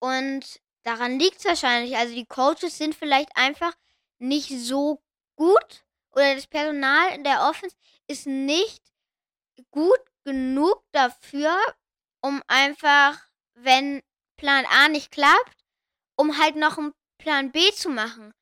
und 0.00 0.60
daran 0.82 1.18
liegt 1.18 1.38
es 1.38 1.44
wahrscheinlich. 1.44 1.96
Also 1.96 2.14
die 2.14 2.26
Coaches 2.26 2.78
sind 2.78 2.94
vielleicht 2.94 3.36
einfach 3.36 3.74
nicht 4.18 4.48
so 4.48 5.02
gut 5.36 5.84
oder 6.12 6.34
das 6.34 6.46
Personal 6.46 7.14
in 7.14 7.24
der 7.24 7.48
Offense 7.48 7.76
ist 8.06 8.26
nicht 8.26 8.82
gut 9.70 10.00
genug 10.24 10.82
dafür, 10.92 11.56
um 12.20 12.42
einfach, 12.46 13.18
wenn 13.54 14.02
Plan 14.36 14.64
A 14.66 14.88
nicht 14.88 15.10
klappt, 15.10 15.63
um 16.16 16.38
halt 16.38 16.56
noch 16.56 16.78
einen 16.78 16.94
Plan 17.18 17.52
B 17.52 17.72
zu 17.72 17.88
machen. 17.90 18.32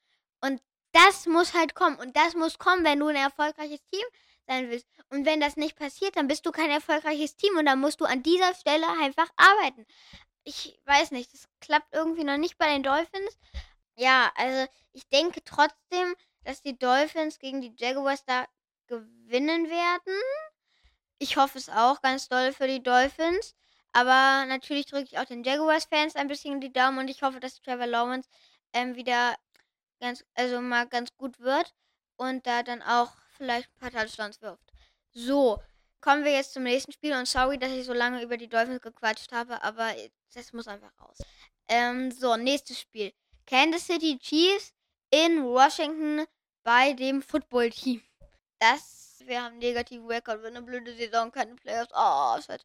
Und 0.40 0.60
das 0.92 1.26
muss 1.26 1.54
halt 1.54 1.74
kommen. 1.74 1.98
Und 1.98 2.16
das 2.16 2.34
muss 2.34 2.58
kommen, 2.58 2.84
wenn 2.84 2.98
du 2.98 3.08
ein 3.08 3.16
erfolgreiches 3.16 3.80
Team 3.90 4.04
sein 4.46 4.70
willst. 4.70 4.86
Und 5.10 5.24
wenn 5.26 5.40
das 5.40 5.56
nicht 5.56 5.76
passiert, 5.76 6.16
dann 6.16 6.28
bist 6.28 6.44
du 6.46 6.52
kein 6.52 6.70
erfolgreiches 6.70 7.36
Team 7.36 7.56
und 7.56 7.66
dann 7.66 7.80
musst 7.80 8.00
du 8.00 8.04
an 8.04 8.22
dieser 8.22 8.54
Stelle 8.54 8.86
einfach 9.00 9.28
arbeiten. 9.36 9.86
Ich 10.44 10.78
weiß 10.86 11.12
nicht, 11.12 11.32
das 11.32 11.48
klappt 11.60 11.94
irgendwie 11.94 12.24
noch 12.24 12.36
nicht 12.36 12.58
bei 12.58 12.72
den 12.72 12.82
Dolphins. 12.82 13.38
Ja, 13.96 14.32
also 14.36 14.66
ich 14.92 15.08
denke 15.08 15.42
trotzdem, 15.44 16.14
dass 16.44 16.62
die 16.62 16.78
Dolphins 16.78 17.38
gegen 17.38 17.60
die 17.60 17.74
Jaguars 17.76 18.24
da 18.24 18.46
gewinnen 18.88 19.70
werden. 19.70 20.14
Ich 21.18 21.36
hoffe 21.36 21.58
es 21.58 21.68
auch 21.68 22.02
ganz 22.02 22.28
doll 22.28 22.52
für 22.52 22.66
die 22.66 22.82
Dolphins. 22.82 23.54
Aber 23.92 24.46
natürlich 24.46 24.86
drücke 24.86 25.04
ich 25.04 25.18
auch 25.18 25.24
den 25.24 25.44
Jaguars-Fans 25.44 26.16
ein 26.16 26.28
bisschen 26.28 26.60
die 26.60 26.72
Daumen 26.72 26.98
und 26.98 27.08
ich 27.08 27.22
hoffe, 27.22 27.40
dass 27.40 27.60
Trevor 27.60 27.86
Lawrence 27.86 28.28
ähm, 28.72 28.94
wieder 28.94 29.36
ganz, 30.00 30.24
also 30.34 30.60
mal 30.60 30.86
ganz 30.86 31.14
gut 31.16 31.38
wird 31.40 31.74
und 32.16 32.46
da 32.46 32.62
dann 32.62 32.82
auch 32.82 33.12
vielleicht 33.36 33.68
ein 33.68 33.80
paar 33.80 33.90
Touchdowns 33.90 34.40
wirft. 34.40 34.72
So, 35.12 35.62
kommen 36.00 36.24
wir 36.24 36.32
jetzt 36.32 36.54
zum 36.54 36.62
nächsten 36.62 36.92
Spiel 36.92 37.12
und 37.12 37.28
sorry, 37.28 37.58
dass 37.58 37.70
ich 37.70 37.84
so 37.84 37.92
lange 37.92 38.22
über 38.22 38.36
die 38.36 38.48
Dolphins 38.48 38.80
gequatscht 38.80 39.32
habe, 39.32 39.62
aber 39.62 39.94
das 40.34 40.52
muss 40.52 40.68
einfach 40.68 40.92
raus. 41.00 41.18
Ähm, 41.68 42.10
so, 42.10 42.36
nächstes 42.36 42.80
Spiel. 42.80 43.12
Kansas 43.46 43.86
City 43.86 44.18
Chiefs 44.18 44.72
in 45.10 45.44
Washington 45.44 46.24
bei 46.62 46.92
dem 46.94 47.22
Football-Team. 47.22 48.02
Das, 48.58 49.22
wir 49.26 49.42
haben 49.42 49.58
negativen 49.58 50.06
Rekord, 50.06 50.42
wenn 50.42 50.56
eine 50.56 50.64
blöde 50.64 50.94
Saison, 50.94 51.30
keine 51.30 51.54
Playoffs. 51.56 51.92
Oh, 51.94 52.40
shit. 52.40 52.64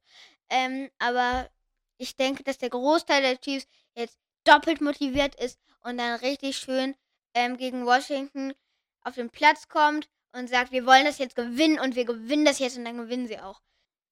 Ähm, 0.50 0.90
aber 1.00 1.50
ich 1.98 2.16
denke, 2.16 2.44
dass 2.44 2.58
der 2.58 2.70
Großteil 2.70 3.22
der 3.22 3.40
Chiefs 3.40 3.68
jetzt 3.96 4.18
doppelt 4.44 4.82
motiviert 4.82 5.36
ist 5.36 5.60
und 5.82 5.98
dann 5.98 6.20
richtig 6.20 6.58
schön 6.58 6.96
ähm, 7.34 7.58
gegen 7.58 7.86
Washington 7.86 8.54
auf 9.02 9.16
den 9.16 9.30
Platz 9.30 9.68
kommt 9.68 10.10
und 10.34 10.50
sagt, 10.50 10.72
wir 10.72 10.86
wollen 10.86 11.06
das 11.06 11.18
jetzt 11.18 11.36
gewinnen 11.36 11.80
und 11.80 11.96
wir 11.96 12.06
gewinnen 12.06 12.46
das 12.46 12.60
jetzt 12.60 12.78
und 12.78 12.86
dann 12.86 12.98
gewinnen 12.98 13.28
sie 13.28 13.40
auch. 13.40 13.62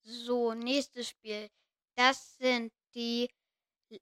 So, 0.03 0.53
nächstes 0.53 1.09
Spiel. 1.09 1.49
Das 1.95 2.37
sind 2.37 2.73
die 2.93 3.29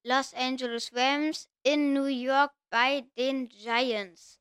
Los 0.03 0.33
Angeles 0.33 0.91
Rams 0.93 1.49
in 1.63 1.93
New 1.93 2.05
York 2.05 2.51
bei 2.69 3.01
den 3.17 3.49
Giants. 3.49 4.39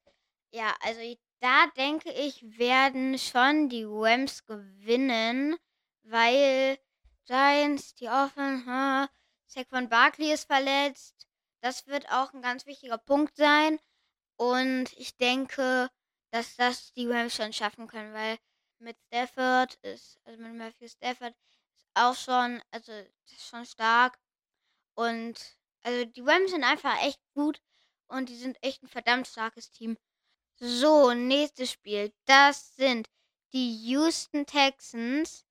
Ja, 0.51 0.75
also 0.81 1.01
da 1.41 1.67
denke 1.77 2.13
ich, 2.13 2.59
werden 2.59 3.19
schon 3.19 3.69
die 3.69 3.85
Rams 3.85 4.45
gewinnen, 4.47 5.57
weil 6.03 6.79
Giants, 7.27 7.95
die 7.95 8.09
offen, 8.09 8.67
ha, 8.67 9.09
Saquon 9.47 9.89
Barkley 9.89 10.33
ist 10.33 10.47
verletzt. 10.47 11.27
Das 11.61 11.87
wird 11.87 12.11
auch 12.11 12.33
ein 12.33 12.43
ganz 12.43 12.67
wichtiger 12.67 12.99
Punkt 12.99 13.37
sein. 13.37 13.79
Und 14.37 14.93
ich 14.95 15.17
denke, 15.17 15.91
dass 16.31 16.57
das 16.57 16.93
die 16.95 17.07
Rams 17.09 17.35
schon 17.35 17.53
schaffen 17.53 17.87
können, 17.87 18.13
weil 18.15 18.39
mit 18.79 18.97
Stafford 19.07 19.75
ist, 19.83 20.19
also 20.25 20.41
mit 20.43 20.55
Matthew 20.55 20.89
Stafford 20.89 21.35
ist 21.77 21.89
auch 21.95 22.15
schon, 22.17 22.63
also 22.71 22.93
ist 22.93 23.47
schon 23.47 23.65
stark. 23.67 24.19
Und 24.95 25.57
also 25.83 26.05
die 26.05 26.23
Rams 26.23 26.51
sind 26.51 26.65
einfach 26.65 27.01
echt 27.03 27.21
gut 27.35 27.61
und 28.09 28.29
die 28.29 28.37
sind 28.37 28.59
echt 28.63 28.83
ein 28.83 28.89
verdammt 28.89 29.29
starkes 29.29 29.71
Team. 29.71 29.97
So, 30.57 31.13
nächstes 31.13 31.73
Spiel. 31.73 32.13
Das 32.27 32.77
sind 32.77 33.09
die 33.53 33.75
Houston 33.91 34.47
Texans 34.47 35.45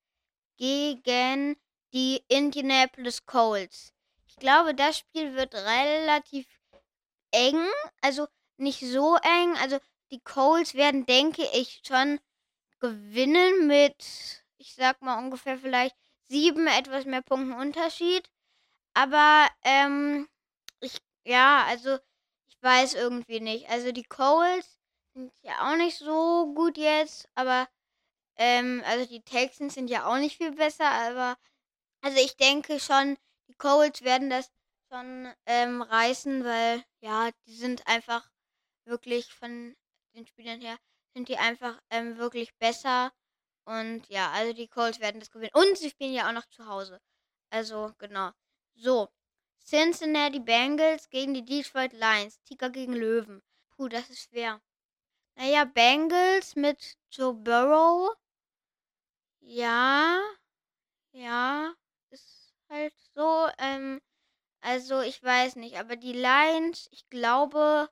gegen 0.61 1.55
die 1.91 2.23
Indianapolis 2.27 3.25
Colts. 3.25 3.93
Ich 4.27 4.35
glaube, 4.35 4.75
das 4.75 4.99
Spiel 4.99 5.33
wird 5.33 5.55
relativ 5.55 6.45
eng. 7.31 7.65
Also 8.01 8.27
nicht 8.57 8.79
so 8.79 9.15
eng. 9.15 9.55
Also 9.59 9.79
die 10.11 10.19
Coles 10.19 10.75
werden, 10.75 11.07
denke 11.07 11.41
ich, 11.53 11.81
schon 11.83 12.19
gewinnen 12.79 13.65
mit, 13.65 14.43
ich 14.57 14.75
sag 14.75 15.01
mal 15.01 15.17
ungefähr 15.17 15.57
vielleicht 15.57 15.95
sieben 16.29 16.67
etwas 16.67 17.05
mehr 17.05 17.23
Punkten 17.23 17.53
Unterschied. 17.53 18.29
Aber 18.93 19.47
ähm, 19.63 20.29
ich, 20.79 20.95
ja, 21.25 21.65
also 21.65 21.97
ich 22.49 22.61
weiß 22.61 22.93
irgendwie 22.93 23.39
nicht. 23.39 23.67
Also 23.67 23.91
die 23.91 24.03
Colts 24.03 24.77
sind 25.15 25.33
ja 25.41 25.71
auch 25.71 25.75
nicht 25.75 25.97
so 25.97 26.53
gut 26.53 26.77
jetzt, 26.77 27.27
aber 27.33 27.67
ähm, 28.37 28.83
also 28.85 29.05
die 29.05 29.21
Texans 29.21 29.73
sind 29.75 29.89
ja 29.89 30.05
auch 30.05 30.17
nicht 30.17 30.37
viel 30.37 30.51
besser, 30.51 30.89
aber 30.89 31.37
also 32.01 32.17
ich 32.19 32.35
denke 32.37 32.79
schon, 32.79 33.17
die 33.47 33.55
Colts 33.55 34.01
werden 34.01 34.29
das 34.29 34.51
schon 34.91 35.33
ähm, 35.45 35.81
reißen, 35.81 36.43
weil 36.43 36.83
ja, 37.01 37.29
die 37.45 37.55
sind 37.55 37.85
einfach 37.87 38.29
wirklich 38.85 39.31
von 39.33 39.75
den 40.15 40.25
Spielern 40.27 40.61
her, 40.61 40.77
sind 41.13 41.29
die 41.29 41.37
einfach 41.37 41.79
ähm, 41.89 42.17
wirklich 42.17 42.55
besser. 42.57 43.11
Und 43.65 44.07
ja, 44.09 44.31
also 44.31 44.53
die 44.53 44.67
Colts 44.67 44.99
werden 44.99 45.19
das 45.19 45.31
gewinnen. 45.31 45.51
Und 45.53 45.77
sie 45.77 45.89
spielen 45.89 46.13
ja 46.13 46.27
auch 46.27 46.33
noch 46.33 46.47
zu 46.47 46.65
Hause. 46.67 46.99
Also, 47.51 47.93
genau. 47.99 48.31
So. 48.75 49.09
Cincinnati 49.63 50.39
Bengals 50.39 51.09
gegen 51.09 51.33
die 51.33 51.45
Detroit 51.45 51.93
Lions. 51.93 52.41
Tiger 52.43 52.69
gegen 52.69 52.93
Löwen. 52.93 53.41
Puh, 53.71 53.87
das 53.87 54.09
ist 54.09 54.29
schwer. 54.29 54.61
Naja, 55.35 55.65
Bengals 55.65 56.55
mit 56.55 56.97
Joe 57.11 57.33
Burrow. 57.33 58.09
Ja. 59.41 60.19
Ja. 61.13 61.73
Ist 62.09 62.53
halt 62.69 62.93
so. 63.15 63.47
Ähm, 63.57 64.01
also, 64.61 65.01
ich 65.01 65.21
weiß 65.23 65.55
nicht. 65.57 65.77
Aber 65.77 65.95
die 65.95 66.13
Lions, 66.13 66.87
ich 66.91 67.09
glaube. 67.09 67.89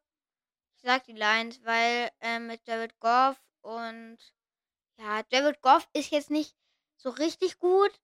Ich 0.76 0.84
sag 0.84 1.04
die 1.06 1.14
Lions, 1.14 1.64
weil 1.66 2.10
ähm, 2.22 2.48
mit 2.48 2.66
Jared 2.66 2.98
Goff 3.02 3.38
und 3.62 4.18
ja, 4.98 5.24
Jared 5.32 5.62
Goff 5.62 5.90
ist 5.94 6.12
jetzt 6.12 6.30
nicht 6.30 6.56
so 6.98 7.10
richtig 7.10 7.60
gut, 7.60 8.00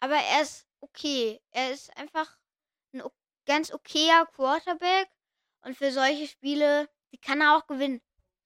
aber 0.00 0.16
er 0.16 0.42
ist 0.42 0.66
okay. 0.80 1.40
Er 1.50 1.72
ist 1.72 1.96
einfach 1.96 2.38
ein 2.92 3.02
ganz 3.46 3.72
okayer 3.72 4.26
Quarterback 4.26 5.08
und 5.62 5.76
für 5.76 5.92
solche 5.92 6.26
Spiele, 6.28 6.88
die 7.12 7.18
kann 7.18 7.40
er 7.40 7.56
auch 7.56 7.66
gewinnen. 7.66 8.00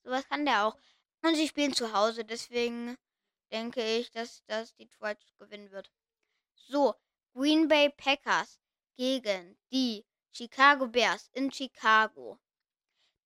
Sowas 0.04 0.28
kann 0.28 0.46
der 0.46 0.66
auch. 0.66 0.76
Und 1.22 1.36
sie 1.36 1.48
spielen 1.48 1.74
zu 1.74 1.92
Hause, 1.94 2.24
deswegen 2.24 2.96
denke 3.52 3.84
ich, 3.98 4.10
dass 4.10 4.44
das 4.46 4.74
Detroit 4.74 5.18
gewinnen 5.38 5.70
wird. 5.70 5.92
So, 6.54 6.94
Green 7.34 7.68
Bay 7.68 7.90
Packers 7.90 8.58
gegen 8.96 9.58
die 9.70 10.04
Chicago 10.32 10.88
Bears 10.88 11.28
in 11.32 11.52
Chicago. 11.52 12.40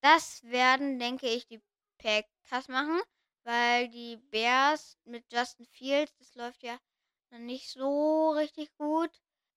Das 0.01 0.43
werden, 0.45 0.99
denke 0.99 1.29
ich, 1.29 1.47
die 1.47 1.63
Packers 1.99 2.69
machen, 2.69 3.01
weil 3.45 3.89
die 3.89 4.17
Bears 4.17 4.99
mit 5.05 5.33
Justin 5.33 5.67
Fields, 5.67 6.13
das 6.19 6.35
läuft 6.35 6.63
ja 6.63 6.79
nicht 7.31 7.71
so 7.71 8.31
richtig 8.31 8.75
gut. 8.77 9.11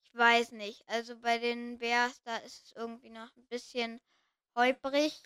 Ich 0.04 0.16
weiß 0.16 0.52
nicht. 0.54 0.88
Also 0.88 1.18
bei 1.20 1.38
den 1.38 1.78
Bears, 1.80 2.22
da 2.24 2.38
ist 2.38 2.66
es 2.66 2.72
irgendwie 2.74 3.10
noch 3.10 3.36
ein 3.36 3.48
bisschen 3.48 4.00
holprig. 4.56 5.22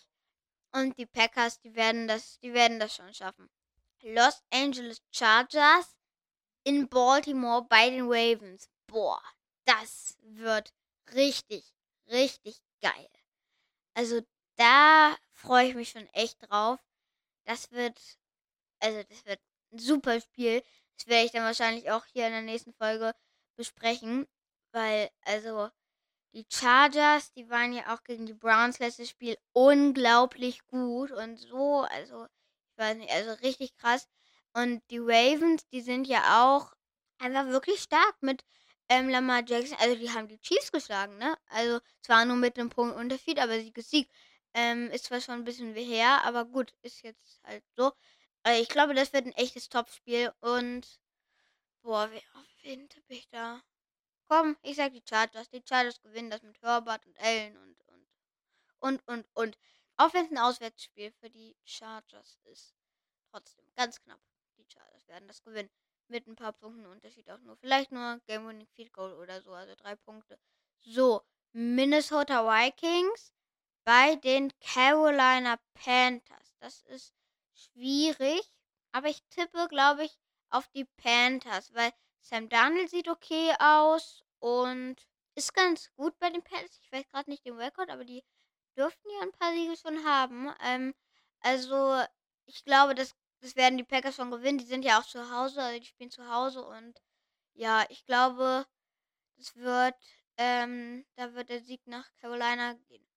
Und 0.72 0.98
die 0.98 1.06
Packers, 1.06 1.60
die 1.60 1.76
werden 1.76 2.08
das, 2.08 2.40
die 2.40 2.54
werden 2.54 2.80
das 2.80 2.96
schon 2.96 3.14
schaffen. 3.14 3.50
Los 4.04 4.44
Angeles 4.52 5.02
Chargers 5.12 5.96
in 6.66 6.89
Baltimore 6.89 7.66
bei 7.70 7.89
den 7.89 8.06
Ravens. 8.06 8.70
Boah, 8.88 9.22
das 9.66 10.18
wird 10.22 10.74
richtig, 11.13 11.74
richtig 12.08 12.62
geil. 12.82 13.10
Also 13.94 14.22
da 14.58 15.16
freue 15.32 15.70
ich 15.70 15.76
mich 15.76 15.89
schon 15.89 16.08
echt 16.08 16.38
drauf. 16.50 16.80
Das 17.46 17.72
wird, 17.72 18.00
also 18.80 19.04
das 19.04 19.26
wird 19.26 19.39
ein 19.72 19.80
super 19.80 20.20
Spiel. 20.20 20.63
Das 20.98 21.08
werde 21.08 21.26
ich 21.26 21.32
dann 21.32 21.44
wahrscheinlich 21.44 21.89
auch 21.92 22.06
hier 22.06 22.28
in 22.28 22.34
der 22.34 22.42
nächsten 22.42 22.74
Folge 22.74 23.16
besprechen, 23.56 24.28
weil 24.74 25.10
also 25.22 25.70
die 26.34 26.46
Chargers, 26.50 27.32
die 27.34 27.50
waren 27.50 27.74
ja 27.74 27.94
auch 27.94 28.04
gegen 28.04 28.26
die 28.26 28.34
Browns 28.34 28.80
letztes 28.80 29.10
Spiel 29.10 29.38
unglaublich 29.54 30.66
gut 30.68 31.12
und 31.12 31.38
so, 31.38 31.82
also 31.82 32.28
ich 32.74 32.78
weiß 32.84 32.98
nicht, 32.98 33.12
also 33.12 33.32
richtig 33.44 33.76
krass. 33.78 34.08
Und 34.54 34.82
die 34.92 35.00
Ravens, 35.00 35.68
die 35.70 35.82
sind 35.82 36.08
ja 36.08 36.44
auch 36.46 36.74
einfach 37.20 37.48
wirklich 37.48 37.82
stark 37.82 38.16
mit 38.22 38.44
ähm, 38.90 39.10
Lamar 39.10 39.44
Jackson. 39.46 39.78
Also 39.80 39.96
die 39.96 40.12
haben 40.12 40.28
die 40.28 40.40
Chiefs 40.40 40.72
geschlagen, 40.72 41.18
ne? 41.18 41.36
Also 41.48 41.80
zwar 42.02 42.26
nur 42.26 42.38
mit 42.38 42.58
einem 42.60 42.70
Punkt 42.70 42.96
Unterschied, 42.96 43.40
aber 43.40 43.60
sie 43.60 43.74
gesiegt. 43.74 44.12
Ähm, 44.54 44.90
ist 44.92 45.06
zwar 45.06 45.22
schon 45.22 45.36
ein 45.36 45.44
bisschen 45.46 45.74
her, 45.76 46.24
aber 46.26 46.46
gut, 46.46 46.74
ist 46.84 47.02
jetzt 47.04 47.42
halt 47.44 47.64
so. 47.76 47.92
Also 48.44 48.62
ich 48.62 48.70
glaube, 48.70 48.94
das 48.94 49.14
wird 49.14 49.26
ein 49.26 49.32
echtes 49.34 49.70
Topspiel 49.70 50.32
und 50.42 51.00
boah, 51.84 52.10
wer, 52.12 52.22
auf 52.36 52.48
wen 52.64 52.90
tippe 52.90 53.14
ich 53.14 53.30
da? 53.30 53.62
Komm, 54.28 54.58
ich 54.64 54.78
sag 54.78 54.94
die 54.94 55.04
Chargers. 55.08 55.50
Die 55.50 55.64
Chargers 55.68 56.02
gewinnen 56.02 56.30
das 56.32 56.44
mit 56.44 56.62
Herbert 56.62 57.06
und 57.06 57.20
Allen 57.20 57.58
und 57.58 57.78
und 57.88 58.08
und 58.80 59.08
und 59.08 59.28
und. 59.36 59.58
Auch 60.04 60.13
wenn 60.13 60.26
es 60.26 60.32
ein 60.32 60.38
Auswärtsspiel 60.38 61.13
für 61.13 61.30
die 61.30 61.56
Chargers 61.63 62.38
ist. 62.44 62.76
Trotzdem, 63.32 63.63
ganz 63.78 64.02
knapp. 64.02 64.20
Die 64.58 64.66
Chargers 64.68 65.08
werden 65.08 65.30
das 65.30 65.42
gewinnen. 65.42 65.70
Mit 66.10 66.28
ein 66.28 66.36
paar 66.36 66.52
Punkten 66.52 66.86
Unterschied 66.86 67.32
auch 67.32 67.39
nur. 67.39 67.56
Vielleicht 67.56 67.94
nur 67.94 68.20
Game 68.28 68.46
Winning 68.46 68.68
Field 68.76 68.92
Goal 68.92 69.13
oder 69.13 69.42
so, 69.42 69.54
also 69.54 69.74
drei 69.76 69.96
Punkte. 69.96 70.38
So, 70.82 71.22
Minnesota 71.54 72.46
Vikings 72.46 73.34
bei 73.86 74.18
den 74.18 74.52
Carolina 74.60 75.58
Panthers. 75.74 76.54
Das 76.60 76.82
ist 76.82 77.13
schwierig, 77.54 78.42
aber 78.92 79.08
ich 79.08 79.24
tippe, 79.30 79.70
glaube 79.70 80.04
ich, 80.04 80.20
auf 80.50 80.68
die 80.68 80.84
Panthers, 80.98 81.74
weil 81.74 81.94
Sam 82.20 82.50
Darnold 82.50 82.89
sieht 82.89 83.08
okay 83.08 83.54
aus 83.58 84.22
und 84.39 84.98
ist 85.36 85.54
ganz 85.54 85.94
gut 85.96 86.20
bei 86.20 86.30
den 86.30 86.44
Panthers. 86.44 86.78
Ich 86.82 86.92
weiß 86.92 87.08
gerade 87.08 87.30
nicht 87.30 87.46
den 87.46 87.58
Rekord, 87.58 87.89
aber 87.89 88.04
die 88.04 88.26
dürften 88.76 89.10
ja 89.10 89.22
ein 89.22 89.32
paar 89.32 89.54
Siege 89.54 89.76
schon 89.78 90.04
haben. 90.06 90.54
Ähm, 90.62 90.94
also, 91.40 92.02
ich 92.46 92.64
glaube, 92.66 92.96
das, 92.96 93.16
das 93.42 93.56
werden 93.56 93.78
die 93.78 93.84
Packers 93.84 94.16
schon 94.16 94.32
gewinnen. 94.32 94.58
Die 94.58 94.66
sind 94.66 94.84
ja 94.84 95.00
auch 95.00 95.06
zu 95.06 95.32
Hause, 95.32 95.62
also 95.62 95.80
die 95.80 95.86
spielen 95.86 96.12
zu 96.12 96.28
Hause 96.30 96.64
und 96.66 97.02
ja, 97.54 97.86
ich 97.90 98.06
glaube, 98.06 98.66
das 99.38 99.56
wird, 99.56 99.96
ähm, 100.38 101.06
da 101.16 101.34
wird 101.34 101.50
der 101.50 101.62
Sieg 101.62 101.86
nach 101.86 102.10
Carolina 102.20 102.74
gehen. 102.88 103.08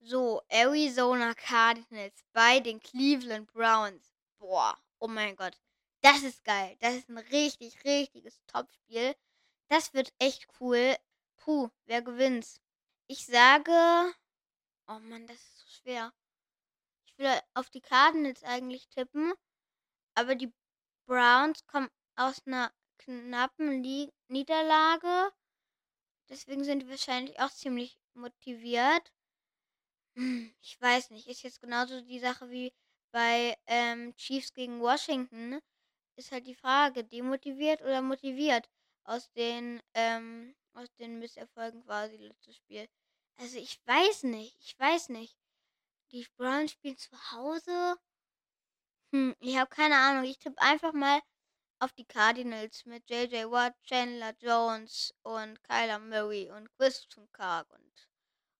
So, 0.00 0.42
Arizona 0.48 1.34
Cardinals 1.34 2.24
bei 2.32 2.60
den 2.60 2.80
Cleveland 2.80 3.52
Browns. 3.52 4.14
Boah, 4.38 4.78
oh 5.00 5.08
mein 5.08 5.36
Gott. 5.36 5.58
Das 6.00 6.22
ist 6.22 6.44
geil. 6.44 6.76
Das 6.80 6.94
ist 6.94 7.08
ein 7.08 7.18
richtig, 7.18 7.84
richtiges 7.84 8.40
Topspiel. 8.46 9.14
Das 9.68 9.92
wird 9.94 10.12
echt 10.18 10.46
cool. 10.60 10.96
Puh, 11.36 11.68
wer 11.86 12.02
gewinnt? 12.02 12.46
Ich 13.08 13.26
sage. 13.26 14.14
Oh 14.88 14.98
Mann, 14.98 15.26
das 15.28 15.36
ist 15.36 15.58
so 15.60 15.68
schwer. 15.68 16.12
Ich 17.06 17.18
will 17.18 17.40
auf 17.54 17.70
die 17.70 17.80
Cardinals 17.82 18.44
eigentlich 18.44 18.88
tippen. 18.88 19.32
Aber 20.14 20.34
die 20.36 20.52
Browns 21.06 21.66
kommen 21.66 21.90
aus 22.16 22.46
einer 22.46 22.72
knappen 22.98 23.80
Niederlage. 24.28 25.32
Deswegen 26.30 26.64
sind 26.64 26.84
die 26.84 26.90
wahrscheinlich 26.90 27.40
auch 27.40 27.50
ziemlich 27.50 27.98
motiviert. 28.14 29.12
Hm, 30.16 30.54
Ich 30.60 30.78
weiß 30.80 31.10
nicht, 31.10 31.26
ist 31.28 31.42
jetzt 31.42 31.60
genauso 31.60 32.00
die 32.02 32.18
Sache 32.18 32.50
wie 32.50 32.72
bei 33.12 33.56
ähm, 33.66 34.14
Chiefs 34.16 34.52
gegen 34.52 34.80
Washington. 34.80 35.60
Ist 36.16 36.32
halt 36.32 36.46
die 36.46 36.54
Frage, 36.54 37.04
demotiviert 37.04 37.82
oder 37.82 38.02
motiviert 38.02 38.68
aus 39.04 39.30
den, 39.32 39.80
ähm, 39.94 40.56
aus 40.74 40.92
den 40.96 41.18
Misserfolgen 41.18 41.84
quasi 41.84 42.16
letztes 42.16 42.56
Spiel. 42.56 42.88
Also 43.40 43.58
ich 43.58 43.80
weiß 43.86 44.24
nicht, 44.24 44.56
ich 44.60 44.78
weiß 44.78 45.10
nicht. 45.10 45.36
Die 46.12 46.26
Browns 46.36 46.72
spielen 46.72 46.96
zu 46.96 47.16
Hause. 47.32 47.96
Hm, 49.12 49.34
ich 49.40 49.56
habe 49.56 49.70
keine 49.70 49.96
Ahnung. 49.96 50.24
Ich 50.24 50.38
tippe 50.38 50.60
einfach 50.60 50.92
mal 50.92 51.20
auf 51.78 51.92
die 51.92 52.04
Cardinals 52.04 52.84
mit 52.84 53.08
JJ 53.08 53.44
Watt, 53.50 53.74
Chandler 53.84 54.34
Jones 54.40 55.14
und 55.22 55.62
Kyler 55.62 55.98
Murray 56.00 56.50
und 56.50 56.68
Christian 56.72 57.28
Clark 57.32 57.70
und, 57.72 58.08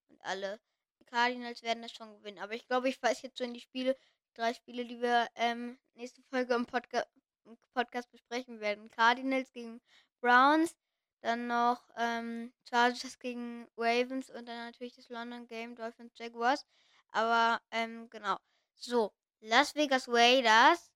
und 0.09 0.21
alle. 0.23 0.61
Die 1.01 1.05
Cardinals 1.05 1.62
werden 1.62 1.83
das 1.83 1.93
schon 1.93 2.17
gewinnen. 2.19 2.38
Aber 2.38 2.55
ich 2.55 2.67
glaube, 2.67 2.88
ich 2.88 3.03
weiß 3.03 3.23
jetzt 3.23 3.38
schon 3.38 3.55
die 3.55 3.61
Spiele, 3.61 3.97
drei 4.35 4.55
Spiele, 4.55 4.85
die 4.85 5.01
wir 5.01 5.29
ähm, 5.35 5.79
nächste 5.95 6.23
Folge 6.31 6.55
im, 6.55 6.67
Podca 6.67 7.05
im 7.45 7.59
Podcast 7.75 8.11
besprechen 8.11 8.61
werden. 8.61 8.91
Cardinals 8.91 9.53
gegen 9.53 9.81
Browns, 10.21 10.77
dann 11.20 11.46
noch 11.46 11.88
ähm, 11.96 12.52
Chargers 12.68 13.18
gegen 13.18 13.68
Ravens 13.76 14.31
und 14.31 14.46
dann 14.46 14.66
natürlich 14.66 14.94
das 14.94 15.09
London 15.09 15.46
Game 15.46 15.74
Dolphins 15.74 16.12
Jaguars. 16.16 16.66
Aber 17.11 17.61
ähm, 17.70 18.09
genau. 18.11 18.37
So, 18.74 19.12
Las 19.40 19.74
Vegas 19.74 20.09
Raiders 20.09 20.92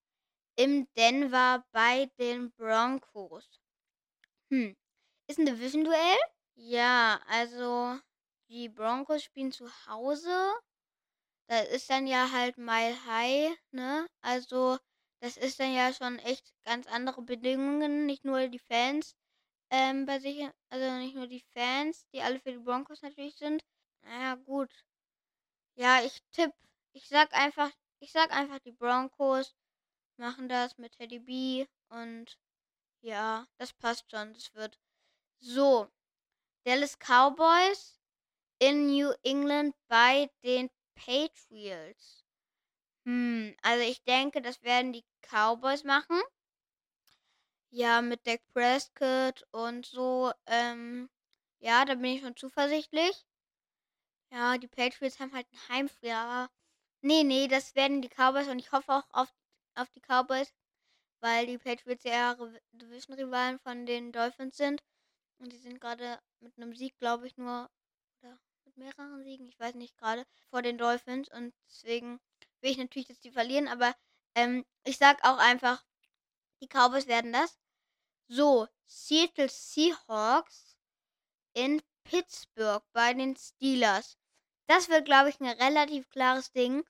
im 0.56 0.86
Denver 0.96 1.64
bei 1.72 2.10
den 2.18 2.52
Broncos. 2.52 3.60
Hm. 4.50 4.76
Ist 5.26 5.38
ein 5.38 5.46
Division-Duell? 5.46 6.18
Ja, 6.54 7.20
also 7.28 7.98
die 8.48 8.68
Broncos 8.68 9.22
spielen 9.22 9.52
zu 9.52 9.68
Hause. 9.86 10.52
Da 11.48 11.60
ist 11.60 11.88
dann 11.90 12.06
ja 12.06 12.30
halt 12.32 12.58
Mile 12.58 12.96
High, 13.06 13.56
ne? 13.70 14.06
Also 14.20 14.78
das 15.20 15.36
ist 15.36 15.60
dann 15.60 15.72
ja 15.72 15.92
schon 15.92 16.18
echt 16.18 16.52
ganz 16.64 16.86
andere 16.86 17.22
Bedingungen, 17.22 18.06
nicht 18.06 18.24
nur 18.24 18.48
die 18.48 18.58
Fans 18.58 19.14
ähm, 19.72 20.06
bei 20.06 20.20
sich, 20.20 20.48
also 20.70 20.98
nicht 20.98 21.16
nur 21.16 21.26
die 21.26 21.44
Fans, 21.54 22.06
die 22.14 22.22
alle 22.22 22.38
für 22.38 22.52
die 22.52 22.58
Broncos 22.58 23.02
natürlich 23.02 23.36
sind. 23.36 23.64
Naja, 24.02 24.36
gut. 24.36 24.70
Ja, 25.76 26.02
ich 26.02 26.22
tippe, 26.32 26.54
ich 26.94 27.08
sag 27.08 27.32
einfach, 27.34 27.70
ich 28.00 28.12
sag 28.12 28.30
einfach, 28.32 28.58
die 28.60 28.72
Broncos 28.72 29.54
machen 30.18 30.48
das 30.48 30.78
mit 30.78 30.92
Teddy 30.98 31.20
B 31.20 31.66
und 31.90 32.38
ja, 33.02 33.46
das 33.58 33.72
passt 33.74 34.10
schon. 34.10 34.34
Das 34.34 34.54
wird 34.54 34.78
so. 35.40 35.88
Dallas 36.64 36.98
Cowboys 36.98 38.00
in 38.60 38.88
New 38.88 39.12
England 39.24 39.74
bei 39.88 40.30
den 40.44 40.70
Patriots. 40.96 42.24
Hm, 43.06 43.56
also 43.62 43.84
ich 43.84 44.02
denke, 44.04 44.42
das 44.42 44.62
werden 44.62 44.92
die 44.92 45.04
Cowboys 45.22 45.84
machen. 45.84 46.20
Ja, 47.72 48.02
mit 48.02 48.24
Dak 48.24 48.40
Prescott 48.52 49.44
und 49.50 49.84
so. 49.86 50.30
Ähm, 50.46 51.10
ja, 51.58 51.84
da 51.84 51.94
bin 51.96 52.04
ich 52.12 52.20
schon 52.20 52.36
zuversichtlich. 52.36 53.26
Ja, 54.32 54.58
die 54.58 54.66
Patriots 54.68 55.20
haben 55.20 55.32
halt 55.32 55.46
ein 55.52 55.68
Heimspiel, 55.68 56.10
aber 56.10 56.50
nee, 57.02 57.22
nee, 57.24 57.48
das 57.48 57.74
werden 57.74 58.02
die 58.02 58.08
Cowboys 58.08 58.48
und 58.48 58.58
ich 58.58 58.72
hoffe 58.72 58.92
auch 58.92 59.04
auf, 59.10 59.32
auf 59.74 59.90
die 59.90 60.00
Cowboys, 60.00 60.52
weil 61.20 61.46
die 61.46 61.58
Patriots 61.58 62.04
ja 62.04 62.36
Division-Rivalen 62.72 63.58
von 63.60 63.86
den 63.86 64.12
Dolphins 64.12 64.56
sind. 64.56 64.82
Und 65.38 65.52
die 65.52 65.58
sind 65.58 65.80
gerade 65.80 66.20
mit 66.40 66.56
einem 66.56 66.74
Sieg, 66.74 66.98
glaube 66.98 67.26
ich, 67.26 67.36
nur, 67.36 67.70
oder 68.22 68.38
mit 68.66 68.76
mehreren 68.78 69.22
Siegen, 69.24 69.46
ich 69.46 69.58
weiß 69.60 69.74
nicht 69.76 69.96
gerade, 69.98 70.26
vor 70.50 70.62
den 70.62 70.78
Dolphins. 70.78 71.28
Und 71.30 71.54
deswegen 71.68 72.20
will 72.62 72.70
ich 72.72 72.78
natürlich, 72.78 73.08
dass 73.08 73.20
die 73.20 73.32
verlieren, 73.32 73.68
aber 73.68 73.94
ähm, 74.36 74.64
ich 74.84 74.98
sag 74.98 75.24
auch 75.24 75.38
einfach, 75.38 75.84
die 76.62 76.68
Cowboys 76.68 77.06
werden 77.08 77.32
das. 77.32 77.58
So, 78.28 78.68
Seattle 78.86 79.48
Seahawks 79.48 80.76
in 81.54 81.82
Pittsburgh 82.04 82.82
bei 82.92 83.14
den 83.14 83.36
Steelers. 83.36 84.16
Das 84.66 84.88
wird, 84.88 85.04
glaube 85.04 85.30
ich, 85.30 85.40
ein 85.40 85.46
relativ 85.46 86.08
klares 86.10 86.52
Ding. 86.52 86.84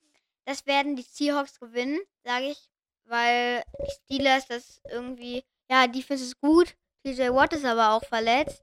Das 0.45 0.67
werden 0.67 0.97
die 0.97 1.03
Seahawks 1.03 1.59
gewinnen, 1.61 2.01
sage 2.25 2.51
ich, 2.51 2.71
weil 3.05 3.65
die 3.81 3.91
Steelers 3.91 4.47
das 4.47 4.81
irgendwie, 4.89 5.45
ja, 5.71 5.87
Defense 5.87 6.25
ist 6.25 6.41
gut. 6.41 6.77
TJ 7.05 7.31
Watt 7.31 7.53
ist 7.53 7.65
aber 7.65 7.93
auch 7.93 8.05
verletzt. 8.05 8.63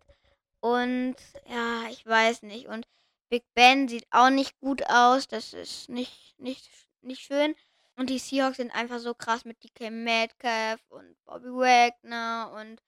Und 0.61 1.15
ja, 1.47 1.87
ich 1.89 2.05
weiß 2.05 2.43
nicht. 2.43 2.67
Und 2.67 2.87
Big 3.29 3.43
Ben 3.53 3.87
sieht 3.87 4.07
auch 4.11 4.29
nicht 4.29 4.57
gut 4.59 4.83
aus. 4.89 5.27
Das 5.27 5.53
ist 5.53 5.89
nicht, 5.89 6.35
nicht, 6.37 6.69
nicht 7.01 7.21
schön. 7.21 7.55
Und 7.99 8.09
die 8.09 8.17
Seahawks 8.17 8.57
sind 8.57 8.71
einfach 8.71 8.99
so 8.99 9.13
krass 9.13 9.43
mit 9.43 9.61
DK 9.61 9.89
Metcalf 9.91 10.79
und 10.87 11.17
Bobby 11.25 11.49
Wagner 11.49 12.49
und, 12.55 12.81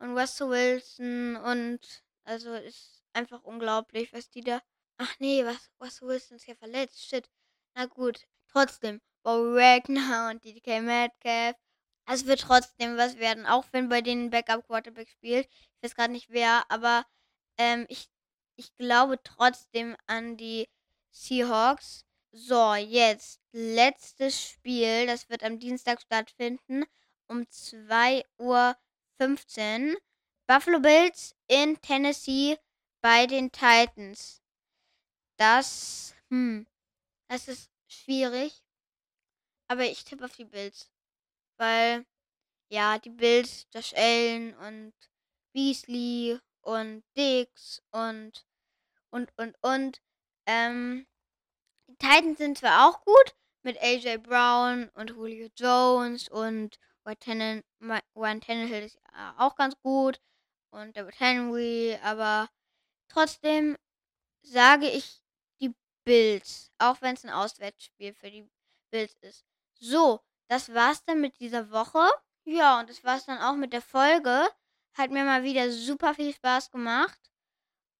und 0.00 0.18
Russell 0.18 0.50
Wilson. 0.50 1.36
Und 1.36 2.02
also 2.24 2.54
ist 2.54 3.04
einfach 3.12 3.44
unglaublich, 3.44 4.12
was 4.12 4.28
die 4.28 4.40
da 4.40 4.60
Ach 4.98 5.14
nee, 5.20 5.44
was, 5.44 5.70
was 5.78 6.02
Wilson 6.02 6.36
ist 6.36 6.46
ja 6.46 6.56
verletzt. 6.56 7.00
Shit. 7.00 7.30
Na 7.76 7.86
gut. 7.86 8.26
Trotzdem. 8.48 9.00
Bobby 9.22 9.54
Wagner 9.54 10.30
und 10.30 10.44
DK 10.44 10.82
Metcalf. 10.82 11.56
Es 12.06 12.26
wird 12.26 12.40
trotzdem 12.40 12.96
was 12.96 13.18
werden, 13.18 13.46
auch 13.46 13.66
wenn 13.70 13.88
bei 13.88 14.00
denen 14.00 14.30
Backup 14.30 14.66
Quarterback 14.66 15.08
spielt. 15.08 15.46
Ich 15.46 15.84
weiß 15.84 15.94
gerade 15.94 16.12
nicht 16.12 16.30
wer, 16.30 16.64
aber 16.68 17.06
ähm, 17.56 17.86
ich, 17.88 18.10
ich 18.56 18.76
glaube 18.76 19.22
trotzdem 19.22 19.96
an 20.08 20.36
die 20.36 20.68
Seahawks. 21.12 22.04
So, 22.32 22.74
jetzt 22.74 23.40
letztes 23.52 24.40
Spiel. 24.40 25.06
Das 25.06 25.28
wird 25.28 25.42
am 25.42 25.58
Dienstag 25.58 26.00
stattfinden. 26.00 26.84
Um 27.28 27.42
2.15 27.42 28.24
Uhr. 28.38 29.96
Buffalo 30.46 30.80
Bills 30.80 31.34
in 31.48 31.80
Tennessee 31.80 32.56
bei 33.00 33.26
den 33.26 33.52
Titans 33.52 34.40
das, 35.40 36.14
hm, 36.28 36.66
das 37.28 37.48
ist 37.48 37.70
schwierig. 37.88 38.62
Aber 39.68 39.84
ich 39.84 40.04
tippe 40.04 40.24
auf 40.26 40.36
die 40.36 40.44
Bills. 40.44 40.90
Weil, 41.56 42.04
ja, 42.70 42.98
die 42.98 43.10
Bills, 43.10 43.66
Josh 43.72 43.94
Allen 43.94 44.54
und 44.56 44.92
Beasley 45.54 46.38
und 46.60 47.02
Dix 47.16 47.82
und, 47.90 48.46
und, 49.10 49.32
und, 49.38 49.56
und. 49.62 50.02
Ähm, 50.46 51.06
Titans 52.00 52.38
sind 52.38 52.58
zwar 52.58 52.88
auch 52.88 53.04
gut 53.04 53.36
mit 53.62 53.80
AJ 53.80 54.18
Brown 54.18 54.88
und 54.94 55.10
Julio 55.10 55.48
Jones 55.56 56.28
und 56.28 56.78
Ryan 57.06 58.40
Tannehill 58.40 58.84
ist 58.84 58.98
auch 59.38 59.54
ganz 59.54 59.74
gut 59.82 60.20
und 60.70 60.96
David 60.96 61.18
Henry, 61.20 61.98
aber 62.02 62.48
trotzdem 63.08 63.76
sage 64.42 64.88
ich 64.88 65.20
Bills. 66.04 66.72
Auch 66.78 67.00
wenn 67.02 67.14
es 67.14 67.24
ein 67.24 67.30
Auswärtsspiel 67.30 68.14
für 68.14 68.30
die 68.30 68.48
Bills 68.90 69.14
ist. 69.20 69.44
So, 69.78 70.20
das 70.48 70.72
war's 70.74 71.04
dann 71.04 71.20
mit 71.20 71.38
dieser 71.38 71.70
Woche. 71.70 72.10
Ja, 72.44 72.80
und 72.80 72.90
das 72.90 73.04
war's 73.04 73.26
dann 73.26 73.38
auch 73.38 73.54
mit 73.54 73.72
der 73.72 73.82
Folge. 73.82 74.48
Hat 74.94 75.10
mir 75.10 75.24
mal 75.24 75.44
wieder 75.44 75.70
super 75.70 76.14
viel 76.14 76.34
Spaß 76.34 76.70
gemacht. 76.70 77.30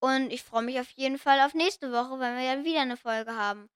Und 0.01 0.33
ich 0.33 0.43
freue 0.43 0.63
mich 0.63 0.81
auf 0.81 0.91
jeden 0.91 1.19
Fall 1.19 1.41
auf 1.41 1.55
nächste 1.55 1.93
Woche, 1.93 2.19
wenn 2.19 2.37
wir 2.37 2.53
dann 2.53 2.65
wieder 2.65 2.81
eine 2.81 2.97
Folge 2.97 3.37
haben. 3.37 3.71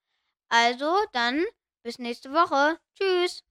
Also, 0.50 0.94
dann 1.12 1.44
bis 1.82 1.98
nächste 1.98 2.32
Woche. 2.32 2.78
Tschüss. 2.98 3.42